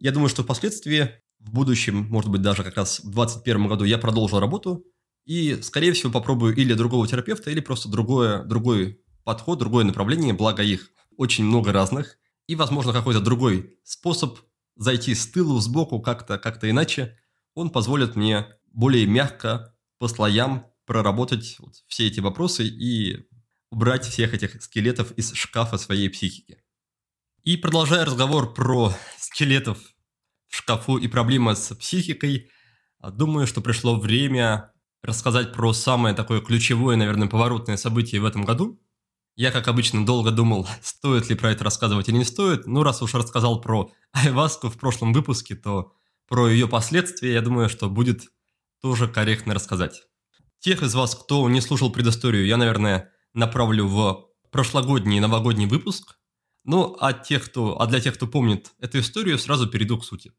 [0.00, 3.98] Я думаю, что впоследствии, в будущем, может быть, даже как раз в 2021 году я
[3.98, 4.84] продолжу работу
[5.24, 10.62] и, скорее всего, попробую или другого терапевта, или просто другое, другой подход, другое направление, благо
[10.62, 14.38] их очень много разных, и, возможно, какой-то другой способ
[14.76, 17.18] зайти с тылу, сбоку, как-то как иначе,
[17.54, 23.27] он позволит мне более мягко, по слоям проработать вот все эти вопросы и
[23.70, 26.62] убрать всех этих скелетов из шкафа своей психики.
[27.44, 29.78] И продолжая разговор про скелетов
[30.48, 32.50] в шкафу и проблемы с психикой,
[33.00, 38.80] думаю, что пришло время рассказать про самое такое ключевое, наверное, поворотное событие в этом году–
[39.38, 42.66] я, как обычно, долго думал, стоит ли про это рассказывать или не стоит.
[42.66, 45.92] Ну, раз уж рассказал про Айваску в прошлом выпуске, то
[46.26, 48.22] про ее последствия, я думаю, что будет
[48.82, 50.02] тоже корректно рассказать.
[50.58, 56.18] Тех из вас, кто не слушал предысторию, я, наверное, направлю в прошлогодний новогодний выпуск.
[56.64, 60.32] Ну, а, тех, кто, а для тех, кто помнит эту историю, сразу перейду к сути.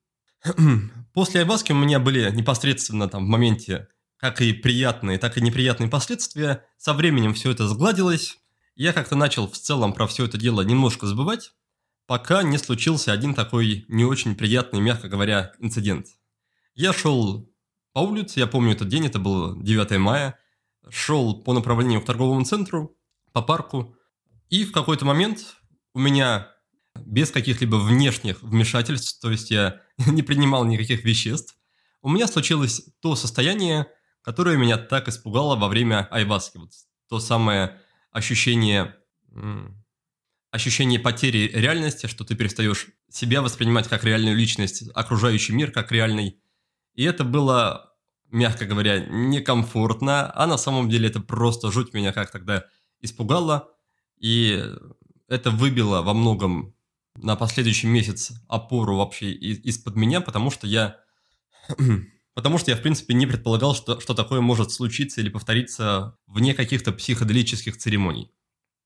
[1.14, 3.88] После Айваски у меня были непосредственно там в моменте
[4.18, 6.66] как и приятные, так и неприятные последствия.
[6.78, 8.38] Со временем все это сгладилось,
[8.76, 11.54] я как-то начал в целом про все это дело немножко забывать,
[12.06, 16.08] пока не случился один такой не очень приятный, мягко говоря, инцидент.
[16.76, 17.50] Я шел
[17.94, 20.38] по улице, я помню этот день, это было 9 мая,
[20.90, 22.96] шел по направлению к торговому центру,
[23.32, 23.96] по парку,
[24.50, 25.56] и в какой-то момент
[25.94, 26.52] у меня
[26.96, 31.58] без каких-либо внешних вмешательств, то есть я не принимал никаких веществ,
[32.02, 33.88] у меня случилось то состояние,
[34.22, 36.58] которое меня так испугало во время айваски.
[36.58, 36.72] Вот
[37.10, 37.82] то самое
[38.12, 38.96] ощущение,
[40.52, 46.40] ощущение потери реальности, что ты перестаешь себя воспринимать как реальную личность, окружающий мир как реальный.
[46.94, 47.89] И это было,
[48.32, 52.66] мягко говоря, некомфортно, а на самом деле это просто жуть меня как тогда
[53.02, 53.70] испугало.
[54.20, 54.64] И
[55.28, 56.76] это выбило во многом
[57.16, 60.98] на последующий месяц опору вообще из-под меня, потому что я
[62.40, 66.54] Потому что я, в принципе, не предполагал, что, что такое может случиться или повториться вне
[66.54, 68.32] каких-то психоделических церемоний.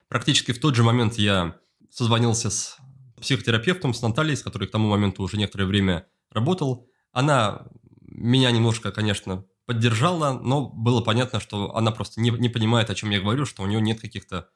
[0.08, 1.58] Практически в тот же момент я
[1.92, 2.78] созвонился с
[3.22, 6.88] психотерапевтом, с Натальей, с которой к тому моменту уже некоторое время работал.
[7.12, 7.68] Она
[8.16, 13.10] меня немножко, конечно, поддержала, но было понятно, что она просто не, не понимает, о чем
[13.10, 14.50] я говорю, что у нее нет каких-то...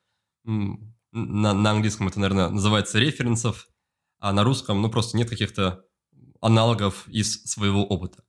[0.43, 3.67] На, на английском это, наверное, называется референсов,
[4.19, 5.85] а на русском, ну, просто нет каких-то
[6.41, 8.23] аналогов из своего опыта.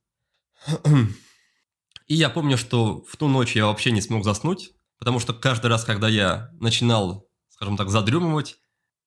[2.07, 5.67] И я помню, что в ту ночь я вообще не смог заснуть, потому что каждый
[5.67, 8.57] раз, когда я начинал, скажем так, задремывать,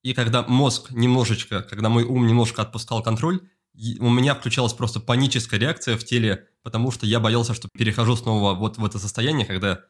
[0.03, 3.41] и когда мозг немножечко, когда мой ум немножко отпускал контроль,
[3.75, 8.55] у меня включалась просто паническая реакция в теле, потому что я боялся, что перехожу снова
[8.55, 9.85] вот в это состояние, когда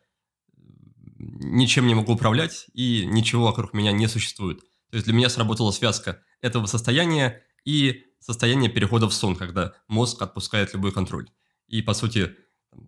[1.18, 4.60] ничем не могу управлять и ничего вокруг меня не существует.
[4.90, 10.20] То есть для меня сработала связка этого состояния и состояния перехода в сон, когда мозг
[10.22, 11.28] отпускает любой контроль.
[11.66, 12.36] И, по сути,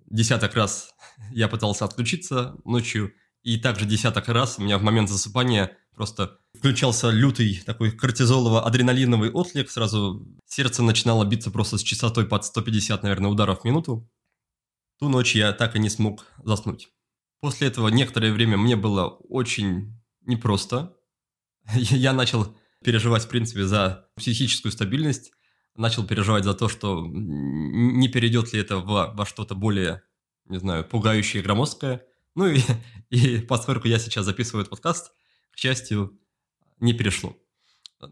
[0.06, 0.90] десяток раз
[1.32, 7.10] я пытался отключиться ночью, и также десяток раз у меня в момент засыпания просто включался
[7.10, 13.60] лютый такой кортизолово-адреналиновый отклик, сразу сердце начинало биться просто с частотой под 150, наверное, ударов
[13.60, 14.08] в минуту.
[14.98, 16.90] Ту ночь я так и не смог заснуть.
[17.40, 20.96] После этого некоторое время мне было очень непросто.
[21.74, 25.32] Я начал переживать, в принципе, за психическую стабильность,
[25.76, 30.02] начал переживать за то, что не перейдет ли это во, во что-то более,
[30.46, 32.06] не знаю, пугающее и громоздкое.
[32.34, 32.60] Ну и,
[33.10, 35.12] и поскольку я сейчас записываю этот подкаст,
[35.54, 36.18] к счастью,
[36.80, 37.36] не перешло.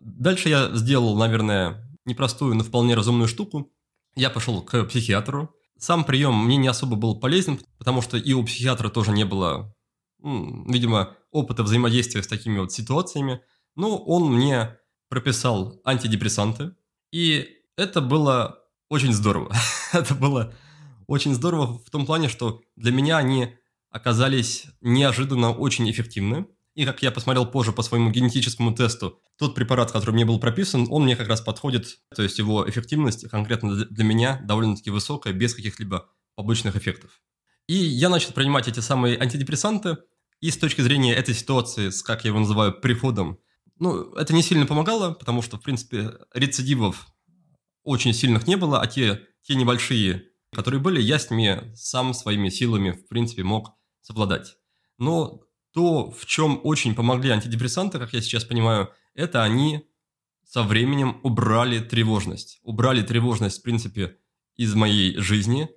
[0.00, 3.72] Дальше я сделал, наверное, непростую, но вполне разумную штуку.
[4.14, 5.54] Я пошел к психиатру.
[5.78, 9.74] Сам прием мне не особо был полезен, потому что и у психиатра тоже не было,
[10.20, 13.40] видимо, опыта взаимодействия с такими вот ситуациями.
[13.74, 14.78] Но он мне
[15.08, 16.74] прописал антидепрессанты,
[17.10, 19.52] и это было очень здорово.
[19.92, 20.54] это было
[21.06, 23.54] очень здорово в том плане, что для меня они
[23.90, 26.46] оказались неожиданно очень эффективны.
[26.74, 30.86] И как я посмотрел позже по своему генетическому тесту, тот препарат, который мне был прописан,
[30.90, 35.54] он мне как раз подходит, то есть его эффективность конкретно для меня довольно-таки высокая, без
[35.54, 37.20] каких-либо побочных эффектов.
[37.66, 39.98] И я начал принимать эти самые антидепрессанты,
[40.40, 43.38] и с точки зрения этой ситуации, с, как я его называю, приходом,
[43.78, 47.06] ну, это не сильно помогало, потому что, в принципе, рецидивов
[47.84, 52.48] очень сильных не было, а те, те небольшие, которые были, я с ними сам своими
[52.48, 54.56] силами, в принципе, мог совладать.
[54.98, 55.42] Но
[55.72, 59.86] то, в чем очень помогли антидепрессанты, как я сейчас понимаю, это они
[60.44, 62.60] со временем убрали тревожность.
[62.62, 64.18] Убрали тревожность, в принципе,
[64.56, 65.68] из моей жизни.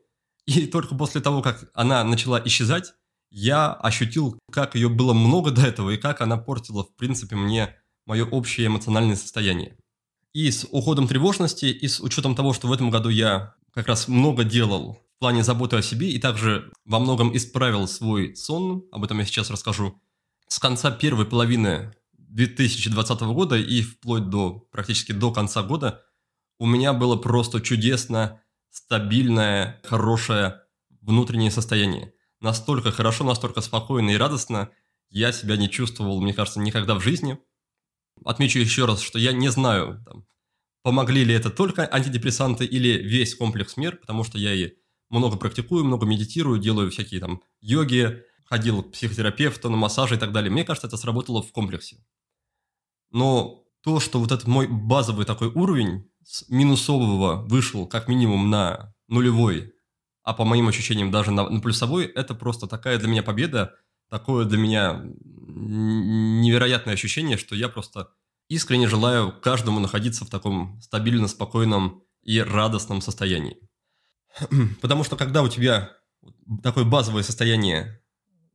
[0.46, 2.94] И только после того, как она начала исчезать,
[3.30, 7.76] я ощутил, как ее было много до этого, и как она портила, в принципе, мне
[8.06, 9.78] мое общее эмоциональное состояние.
[10.34, 14.08] И с уходом тревожности, и с учетом того, что в этом году я как раз
[14.08, 19.04] много делал в плане заботы о себе и также во многом исправил свой сон, об
[19.04, 20.02] этом я сейчас расскажу,
[20.48, 26.04] с конца первой половины 2020 года и вплоть до практически до конца года
[26.60, 30.62] у меня было просто чудесно, стабильное, хорошее
[31.02, 32.14] внутреннее состояние.
[32.42, 34.70] Настолько хорошо, настолько спокойно и радостно
[35.10, 37.40] я себя не чувствовал, мне кажется, никогда в жизни.
[38.26, 40.26] Отмечу еще раз, что я не знаю, там,
[40.84, 44.74] помогли ли это только антидепрессанты или весь комплекс мер, потому что я и
[45.10, 50.32] много практикую, много медитирую, делаю всякие там йоги, ходил к психотерапевту, на массажи и так
[50.32, 50.52] далее.
[50.52, 51.98] Мне кажется, это сработало в комплексе.
[53.12, 58.94] Но то, что вот этот мой базовый такой уровень с минусового вышел как минимум на
[59.08, 59.74] нулевой,
[60.24, 63.76] а по моим ощущениям даже на, на плюсовой, это просто такая для меня победа,
[64.10, 65.04] такое для меня
[65.48, 68.10] невероятное ощущение, что я просто
[68.50, 73.58] искренне желаю каждому находиться в таком стабильно, спокойном и радостном состоянии.
[74.82, 75.92] Потому что когда у тебя
[76.64, 78.02] такое базовое состояние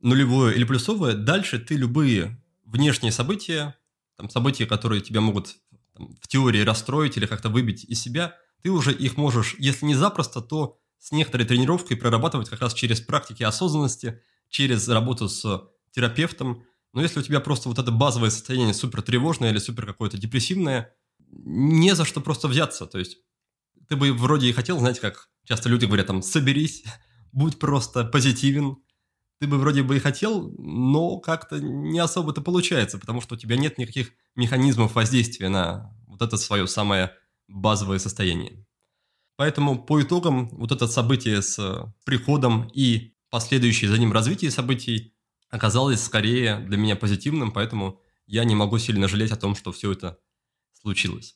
[0.01, 3.75] нулевое или плюсовое, дальше ты любые внешние события,
[4.17, 5.57] там, события, которые тебя могут
[5.95, 9.95] там, в теории расстроить или как-то выбить из себя, ты уже их можешь, если не
[9.95, 16.63] запросто, то с некоторой тренировкой прорабатывать как раз через практики осознанности, через работу с терапевтом.
[16.93, 20.93] Но если у тебя просто вот это базовое состояние супер тревожное или супер какое-то депрессивное,
[21.27, 22.85] не за что просто взяться.
[22.85, 23.17] То есть
[23.91, 26.85] ты бы вроде и хотел, знаете, как часто люди говорят там, соберись,
[27.33, 28.77] будь просто позитивен,
[29.37, 33.37] ты бы вроде бы и хотел, но как-то не особо это получается, потому что у
[33.37, 37.11] тебя нет никаких механизмов воздействия на вот это свое самое
[37.49, 38.65] базовое состояние.
[39.35, 45.17] Поэтому по итогам вот это событие с приходом и последующее за ним развитие событий
[45.49, 49.91] оказалось скорее для меня позитивным, поэтому я не могу сильно жалеть о том, что все
[49.91, 50.17] это
[50.81, 51.35] случилось.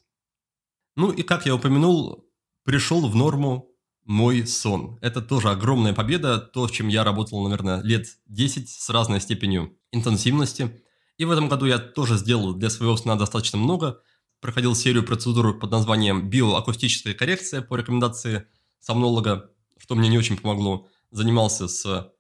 [0.95, 2.24] Ну и как я упомянул,
[2.65, 3.71] пришел в норму
[4.03, 4.99] мой сон.
[5.01, 9.77] Это тоже огромная победа, то, с чем я работал, наверное, лет 10 с разной степенью
[9.91, 10.83] интенсивности.
[11.17, 14.01] И в этом году я тоже сделал для своего сна достаточно много.
[14.41, 18.47] Проходил серию процедур под названием биоакустическая коррекция по рекомендации
[18.79, 20.87] сомнолога, что мне не очень помогло.
[21.11, 22.11] Занимался с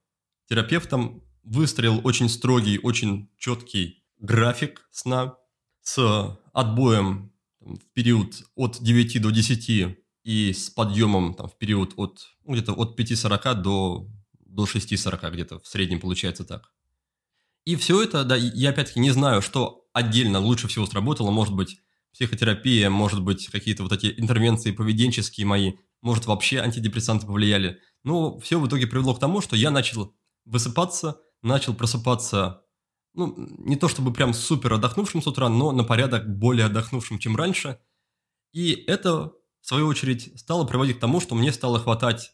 [0.47, 5.35] терапевтом, выстроил очень строгий, очень четкий график сна
[5.81, 12.35] с отбоем в период от 9 до 10 и с подъемом там, в период от
[12.43, 14.09] ну, где-то от 5.40 до,
[14.39, 16.73] до 6.40 где-то в среднем получается так.
[17.63, 21.77] И все это, да, я опять-таки не знаю, что отдельно лучше всего сработало, может быть,
[22.11, 27.79] психотерапия, может быть, какие-то вот эти интервенции поведенческие мои, может, вообще антидепрессанты повлияли.
[28.03, 30.15] Но все в итоге привело к тому, что я начал
[30.45, 32.63] высыпаться, начал просыпаться,
[33.13, 37.35] ну, не то чтобы прям супер отдохнувшим с утра, но на порядок более отдохнувшим, чем
[37.35, 37.79] раньше.
[38.53, 39.33] И это
[39.67, 42.33] свою очередь, стало приводить к тому, что мне стало хватать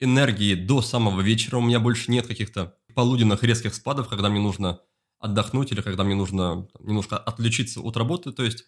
[0.00, 1.58] энергии до самого вечера.
[1.58, 4.80] У меня больше нет каких-то полуденных резких спадов, когда мне нужно
[5.18, 8.32] отдохнуть или когда мне нужно немножко отключиться от работы.
[8.32, 8.64] То есть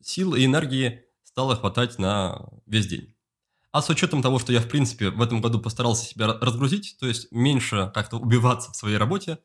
[0.00, 3.14] сил и энергии стало хватать на весь день.
[3.70, 7.06] А с учетом того, что я, в принципе, в этом году постарался себя разгрузить, то
[7.06, 9.38] есть меньше как-то убиваться в своей работе,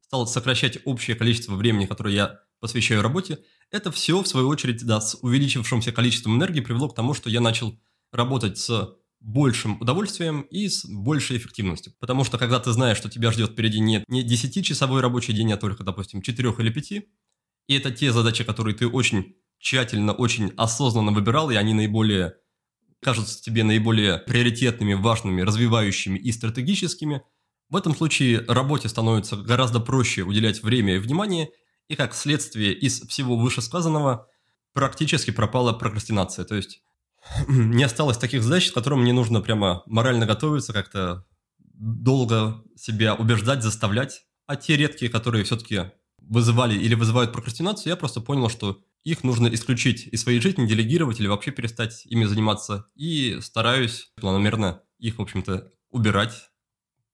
[0.00, 3.38] стал сокращать общее количество времени, которое я посвящаю работе,
[3.70, 7.40] это все, в свою очередь, да, с увеличившимся количеством энергии привело к тому, что я
[7.40, 7.78] начал
[8.12, 11.92] работать с большим удовольствием и с большей эффективностью.
[11.98, 15.56] Потому что когда ты знаешь, что тебя ждет впереди не, не 10-часовой рабочий день, а
[15.56, 17.04] только, допустим, 4 или 5, и
[17.74, 22.34] это те задачи, которые ты очень тщательно, очень осознанно выбирал, и они наиболее
[23.02, 27.22] кажутся тебе наиболее приоритетными, важными, развивающими и стратегическими,
[27.68, 31.50] в этом случае работе становится гораздо проще уделять время и внимание,
[31.88, 34.28] и как следствие из всего вышесказанного
[34.72, 36.44] практически пропала прокрастинация.
[36.44, 36.82] То есть
[37.48, 41.26] не осталось таких задач, к которым мне нужно прямо морально готовиться, как-то
[41.58, 44.26] долго себя убеждать, заставлять.
[44.46, 49.46] А те редкие, которые все-таки вызывали или вызывают прокрастинацию, я просто понял, что их нужно
[49.48, 52.86] исключить из своей жизни, делегировать или вообще перестать ими заниматься.
[52.96, 56.50] И стараюсь планомерно их, в общем-то, убирать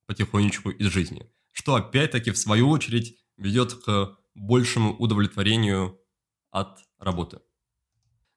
[0.07, 1.31] потихонечку из жизни.
[1.53, 5.99] Что опять-таки, в свою очередь, ведет к большему удовлетворению
[6.51, 7.41] от работы.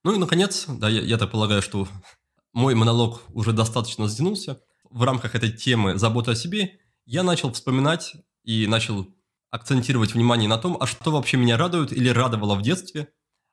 [0.03, 1.87] Ну и, наконец, да, я, я так полагаю, что
[2.53, 4.61] мой монолог уже достаточно сдвинулся.
[4.89, 9.07] В рамках этой темы заботы о себе я начал вспоминать и начал
[9.51, 13.09] акцентировать внимание на том, а что вообще меня радует или радовало в детстве,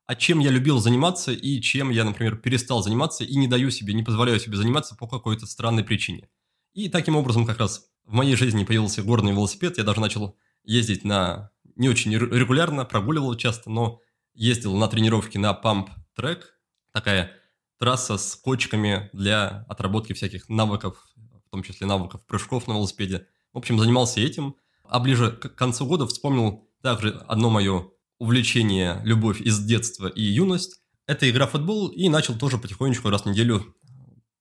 [0.06, 3.94] а чем я любил заниматься и чем я, например, перестал заниматься и не даю себе,
[3.94, 6.28] не позволяю себе заниматься по какой-то странной причине.
[6.74, 11.04] И таким образом как раз в моей жизни появился горный велосипед, я даже начал ездить
[11.04, 11.50] на
[11.82, 14.00] не очень регулярно, прогуливал часто, но
[14.34, 16.54] ездил на тренировки на памп трек,
[16.92, 17.32] такая
[17.78, 23.26] трасса с кочками для отработки всяких навыков, в том числе навыков прыжков на велосипеде.
[23.52, 24.54] В общем, занимался этим.
[24.84, 30.80] А ближе к концу года вспомнил также одно мое увлечение, любовь из детства и юность.
[31.06, 33.74] Это игра в футбол, и начал тоже потихонечку раз в неделю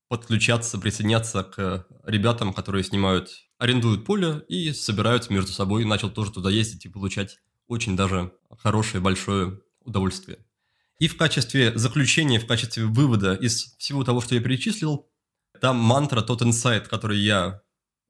[0.07, 3.29] подключаться, присоединяться к ребятам, которые снимают,
[3.61, 5.85] арендуют поле и собираются между собой.
[5.85, 7.37] Начал тоже туда ездить и получать
[7.67, 10.39] очень даже хорошее, большое удовольствие.
[10.97, 15.07] И в качестве заключения, в качестве вывода из всего того, что я перечислил,
[15.61, 17.61] там мантра, тот инсайт, который я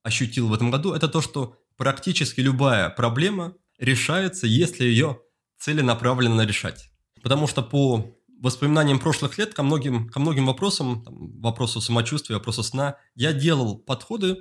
[0.04, 5.20] ощутил в этом году, это то, что практически любая проблема решается, если ее
[5.60, 6.92] целенаправленно решать.
[7.22, 12.64] Потому что по воспоминаниям прошлых лет ко многим, ко многим вопросам, там, вопросу самочувствия, вопросу
[12.64, 14.38] сна, я делал подходы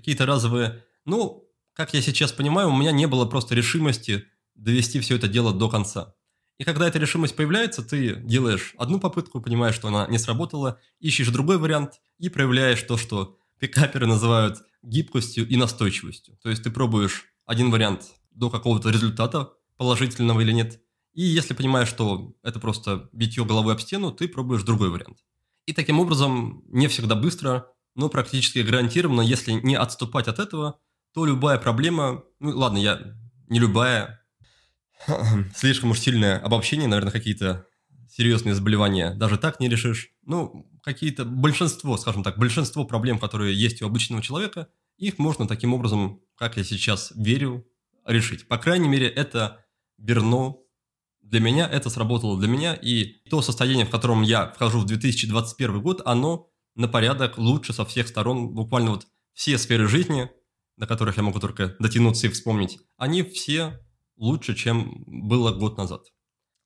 [0.00, 4.24] какие-то разовые, но, как я сейчас понимаю, у меня не было просто решимости
[4.54, 6.14] довести все это дело до конца.
[6.58, 11.28] И когда эта решимость появляется, ты делаешь одну попытку, понимаешь, что она не сработала, ищешь
[11.28, 16.36] другой вариант и проявляешь то, что пикаперы называют гибкостью и настойчивостью.
[16.42, 20.80] То есть ты пробуешь один вариант до какого-то результата, положительного или нет,
[21.14, 25.18] и если понимаешь, что это просто битье головой об стену, ты пробуешь другой вариант.
[25.66, 30.78] И таким образом, не всегда быстро, но практически гарантированно, если не отступать от этого,
[31.12, 33.16] то любая проблема, ну ладно, я
[33.48, 34.24] не любая,
[35.54, 37.66] слишком уж сильное обобщение, наверное, какие-то
[38.08, 40.10] серьезные заболевания даже так не решишь.
[40.24, 44.68] Ну, какие-то большинство, скажем так, большинство проблем, которые есть у обычного человека,
[44.98, 47.66] их можно таким образом, как я сейчас верю,
[48.04, 48.48] решить.
[48.48, 49.64] По крайней мере, это
[49.98, 50.56] верно
[51.22, 55.80] для меня, это сработало для меня, и то состояние, в котором я вхожу в 2021
[55.80, 56.49] год, оно
[56.80, 60.30] на порядок лучше со всех сторон, буквально вот все сферы жизни,
[60.76, 63.78] до которых я могу только дотянуться и вспомнить, они все
[64.16, 66.02] лучше, чем было год назад.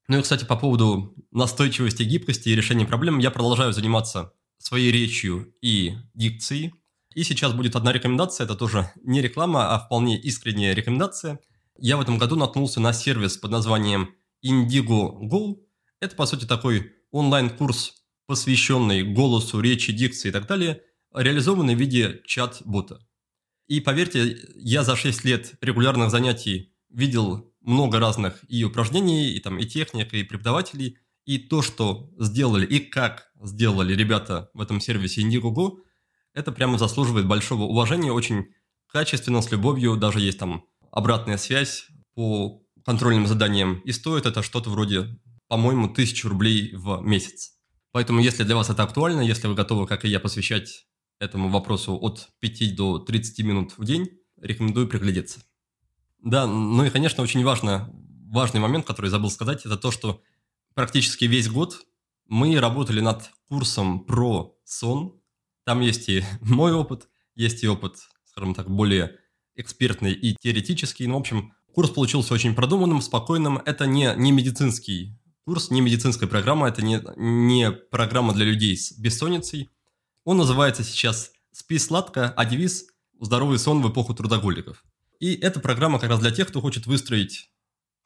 [0.07, 5.53] Ну и, кстати, по поводу настойчивости, гибкости и решения проблем, я продолжаю заниматься своей речью
[5.61, 6.75] и дикцией.
[7.15, 11.41] И сейчас будет одна рекомендация, это тоже не реклама, а вполне искренняя рекомендация.
[11.77, 14.15] Я в этом году наткнулся на сервис под названием
[14.45, 15.57] Indigo Go.
[16.01, 20.83] Это, по сути, такой онлайн-курс, посвященный голосу, речи, дикции и так далее,
[21.15, 23.07] реализованный в виде чат-бота.
[23.67, 29.59] И поверьте, я за 6 лет регулярных занятий видел много разных и упражнений, и там
[29.59, 35.23] и техник, и преподавателей, и то, что сделали, и как сделали ребята в этом сервисе
[35.23, 35.79] Indiegogo,
[36.35, 38.47] это прямо заслуживает большого уважения, очень
[38.87, 44.71] качественно, с любовью, даже есть там обратная связь по контрольным заданиям, и стоит это что-то
[44.71, 45.19] вроде,
[45.49, 47.54] по-моему, тысячу рублей в месяц.
[47.95, 50.89] Поэтому, если для вас это актуально, если вы готовы, как и я, посвящать
[51.21, 55.45] этому вопросу от 5 до 30 минут в день, рекомендую приглядеться.
[56.19, 57.89] Да, ну и, конечно, очень важно,
[58.33, 60.21] важный момент, который забыл сказать, это то, что
[60.75, 61.87] практически весь год
[62.27, 65.21] мы работали над курсом про сон.
[65.65, 69.21] Там есть и мой опыт, есть и опыт, скажем так, более
[69.55, 71.07] экспертный и теоретический.
[71.07, 73.59] Ну, в общем, курс получился очень продуманным, спокойным.
[73.59, 78.93] Это не, не медицинский курс, не медицинская программа, это не, не программа для людей с
[78.99, 79.71] бессонницей.
[80.25, 82.87] Он называется сейчас «Спи сладко», а девиз
[83.21, 84.85] «Здоровый сон в эпоху трудоголиков».
[85.21, 87.51] И эта программа как раз для тех, кто хочет выстроить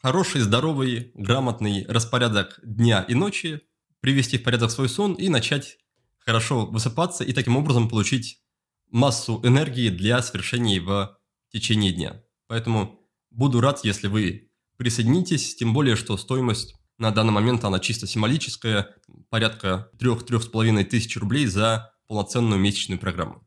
[0.02, 3.62] хороший, здоровый, грамотный распорядок дня и ночи,
[4.00, 5.78] привести в порядок свой сон и начать
[6.18, 8.42] хорошо высыпаться и таким образом получить
[8.90, 11.18] массу энергии для свершений в
[11.50, 12.22] течение дня.
[12.46, 13.00] Поэтому
[13.30, 18.94] буду рад, если вы присоединитесь, тем более, что стоимость на данный момент она чисто символическая,
[19.30, 23.46] порядка 3-3,5 тысяч рублей за полноценную месячную программу.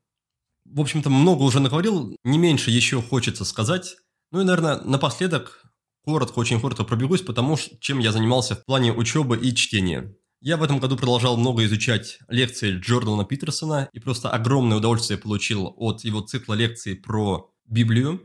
[0.65, 3.97] В общем-то, много уже наговорил, не меньше еще хочется сказать.
[4.31, 5.65] Ну и, наверное, напоследок
[6.05, 10.15] коротко, очень коротко пробегусь, потому чем я занимался в плане учебы и чтения.
[10.39, 15.73] Я в этом году продолжал много изучать лекции Джордана Питерсона и просто огромное удовольствие получил
[15.77, 18.21] от его цикла лекций про Библию,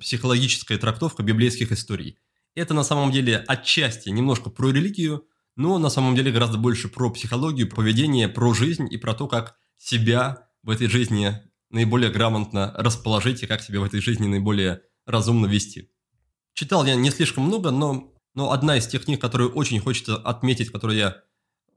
[0.00, 2.18] психологическая трактовка библейских историй.
[2.54, 7.10] Это на самом деле отчасти немножко про религию, но на самом деле гораздо больше про
[7.10, 11.40] психологию, поведение, про жизнь и про то, как себя в этой жизни
[11.70, 15.90] наиболее грамотно расположить и как себя в этой жизни наиболее разумно вести.
[16.54, 20.70] Читал я не слишком много, но, но одна из тех книг, которую очень хочется отметить,
[20.70, 21.22] которую я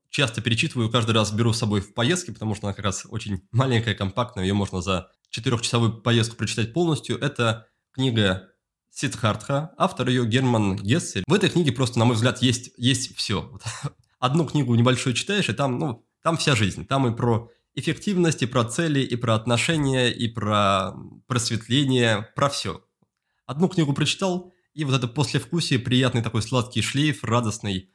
[0.10, 3.42] часто перечитываю, каждый раз беру с собой в поездки, потому что она как раз очень
[3.52, 7.18] маленькая, компактная, ее можно за четырехчасовую поездку прочитать полностью.
[7.18, 8.53] Это книга
[8.94, 11.24] Сидхартха, автор ее Герман Гессель.
[11.28, 13.58] В этой книге просто, на мой взгляд, есть, есть все.
[14.20, 16.86] Одну книгу небольшую читаешь, и там, ну, там вся жизнь.
[16.86, 20.94] Там и про эффективность, и про цели, и про отношения, и про
[21.26, 22.86] просветление, про все.
[23.48, 27.90] Одну книгу прочитал, и вот это послевкусие, приятный такой сладкий шлейф, радостный,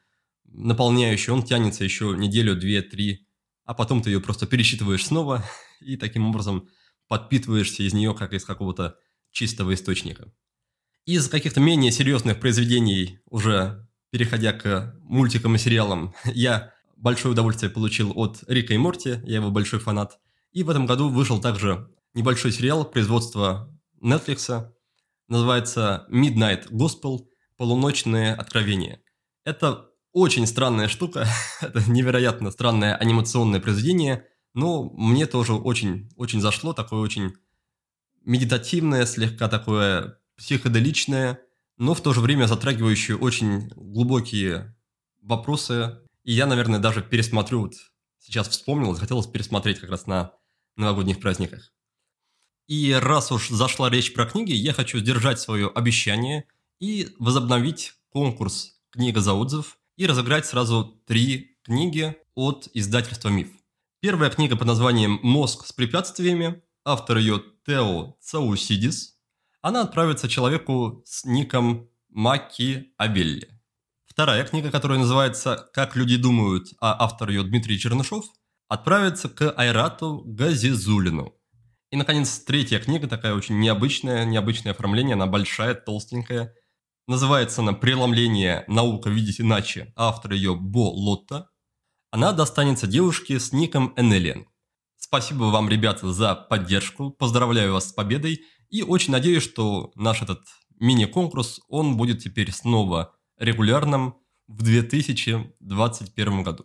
[0.47, 3.29] наполняющий, он тянется еще неделю, две, три,
[3.65, 5.45] а потом ты ее просто пересчитываешь снова,
[5.81, 6.69] и таким образом
[7.07, 8.97] подпитываешься из нее, как из какого-то
[9.31, 10.33] чистого источника.
[11.09, 18.13] Из каких-то менее серьезных произведений, уже переходя к мультикам и сериалам, я большое удовольствие получил
[18.15, 20.19] от Рика и Морти, я его большой фанат.
[20.53, 24.71] И в этом году вышел также небольшой сериал производства Netflix,
[25.29, 27.21] называется Midnight Gospel–
[27.57, 29.01] полуночные откровения.
[29.45, 31.27] Это очень странная штука,
[31.63, 37.33] это невероятно странное анимационное произведение, но мне тоже очень, очень зашло, такое очень
[38.27, 41.41] медитативное, слегка такое психоделичное,
[41.77, 44.75] но в то же время затрагивающее очень глубокие
[45.21, 45.99] вопросы.
[46.25, 47.75] И я, наверное, даже пересмотрю, вот
[48.19, 50.33] сейчас вспомнил, захотелось пересмотреть как раз на
[50.77, 51.73] новогодних праздниках.
[52.67, 56.45] И раз уж зашла речь про книги, я хочу сдержать свое обещание
[56.81, 63.51] и возобновить конкурс «Книга за отзыв» и разыграть сразу три книги от издательства «Миф».
[64.01, 69.18] Первая книга под названием «Мозг с препятствиями», автор ее Тео Цаусидис.
[69.61, 73.49] Она отправится человеку с ником Маки Абелли.
[74.07, 78.25] Вторая книга, которая называется «Как люди думают», а автор ее Дмитрий Чернышов,
[78.69, 81.35] отправится к Айрату Газизулину.
[81.91, 86.55] И, наконец, третья книга, такая очень необычная, необычное оформление, она большая, толстенькая.
[87.09, 88.65] Называется она «Преломление.
[88.69, 89.93] Наука видеть иначе».
[89.97, 91.49] Автор ее Бо Лотта.
[92.11, 94.47] Она достанется девушке с ником Энелен.
[94.97, 97.11] Спасибо вам, ребята, за поддержку.
[97.11, 98.43] Поздравляю вас с победой.
[98.69, 100.47] И очень надеюсь, что наш этот
[100.79, 104.17] мини-конкурс, он будет теперь снова регулярным
[104.47, 106.65] в 2021 году.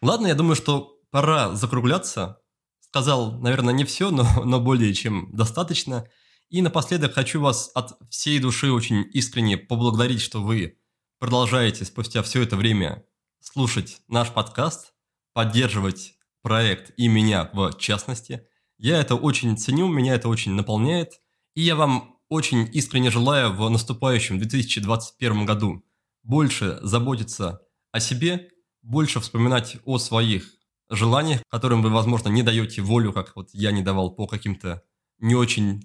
[0.00, 2.40] Ладно, я думаю, что пора закругляться
[2.88, 6.08] сказал, наверное, не все, но, но более чем достаточно.
[6.48, 10.78] И напоследок хочу вас от всей души очень искренне поблагодарить, что вы
[11.18, 13.04] продолжаете спустя все это время
[13.40, 14.94] слушать наш подкаст,
[15.34, 18.46] поддерживать проект и меня в частности.
[18.78, 21.20] Я это очень ценю, меня это очень наполняет.
[21.54, 25.84] И я вам очень искренне желаю в наступающем 2021 году
[26.22, 27.60] больше заботиться
[27.90, 28.50] о себе,
[28.82, 30.48] больше вспоминать о своих
[30.90, 34.82] желаниях, которым вы, возможно, не даете волю, как вот я не давал по каким-то
[35.18, 35.82] не очень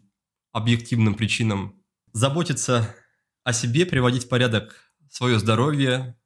[0.51, 1.81] объективным причинам.
[2.11, 2.95] Заботиться
[3.43, 6.19] о себе, приводить в порядок свое здоровье,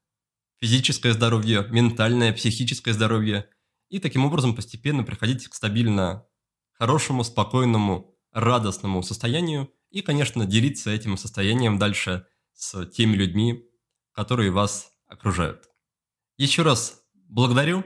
[0.60, 3.50] физическое здоровье, ментальное, психическое здоровье,
[3.90, 6.27] и таким образом постепенно приходить к стабильно
[6.78, 13.64] хорошему, спокойному, радостному состоянию и, конечно, делиться этим состоянием дальше с теми людьми,
[14.12, 15.70] которые вас окружают.
[16.38, 17.84] Еще раз благодарю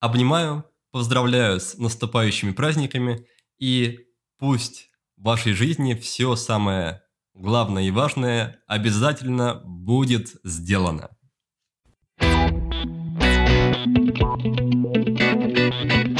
[0.00, 3.26] Обнимаю, поздравляю с наступающими праздниками
[3.58, 3.98] и
[4.38, 7.02] пусть в вашей жизни все самое
[7.34, 11.10] главное и важное обязательно будет сделано.
[15.20, 16.17] Thank you.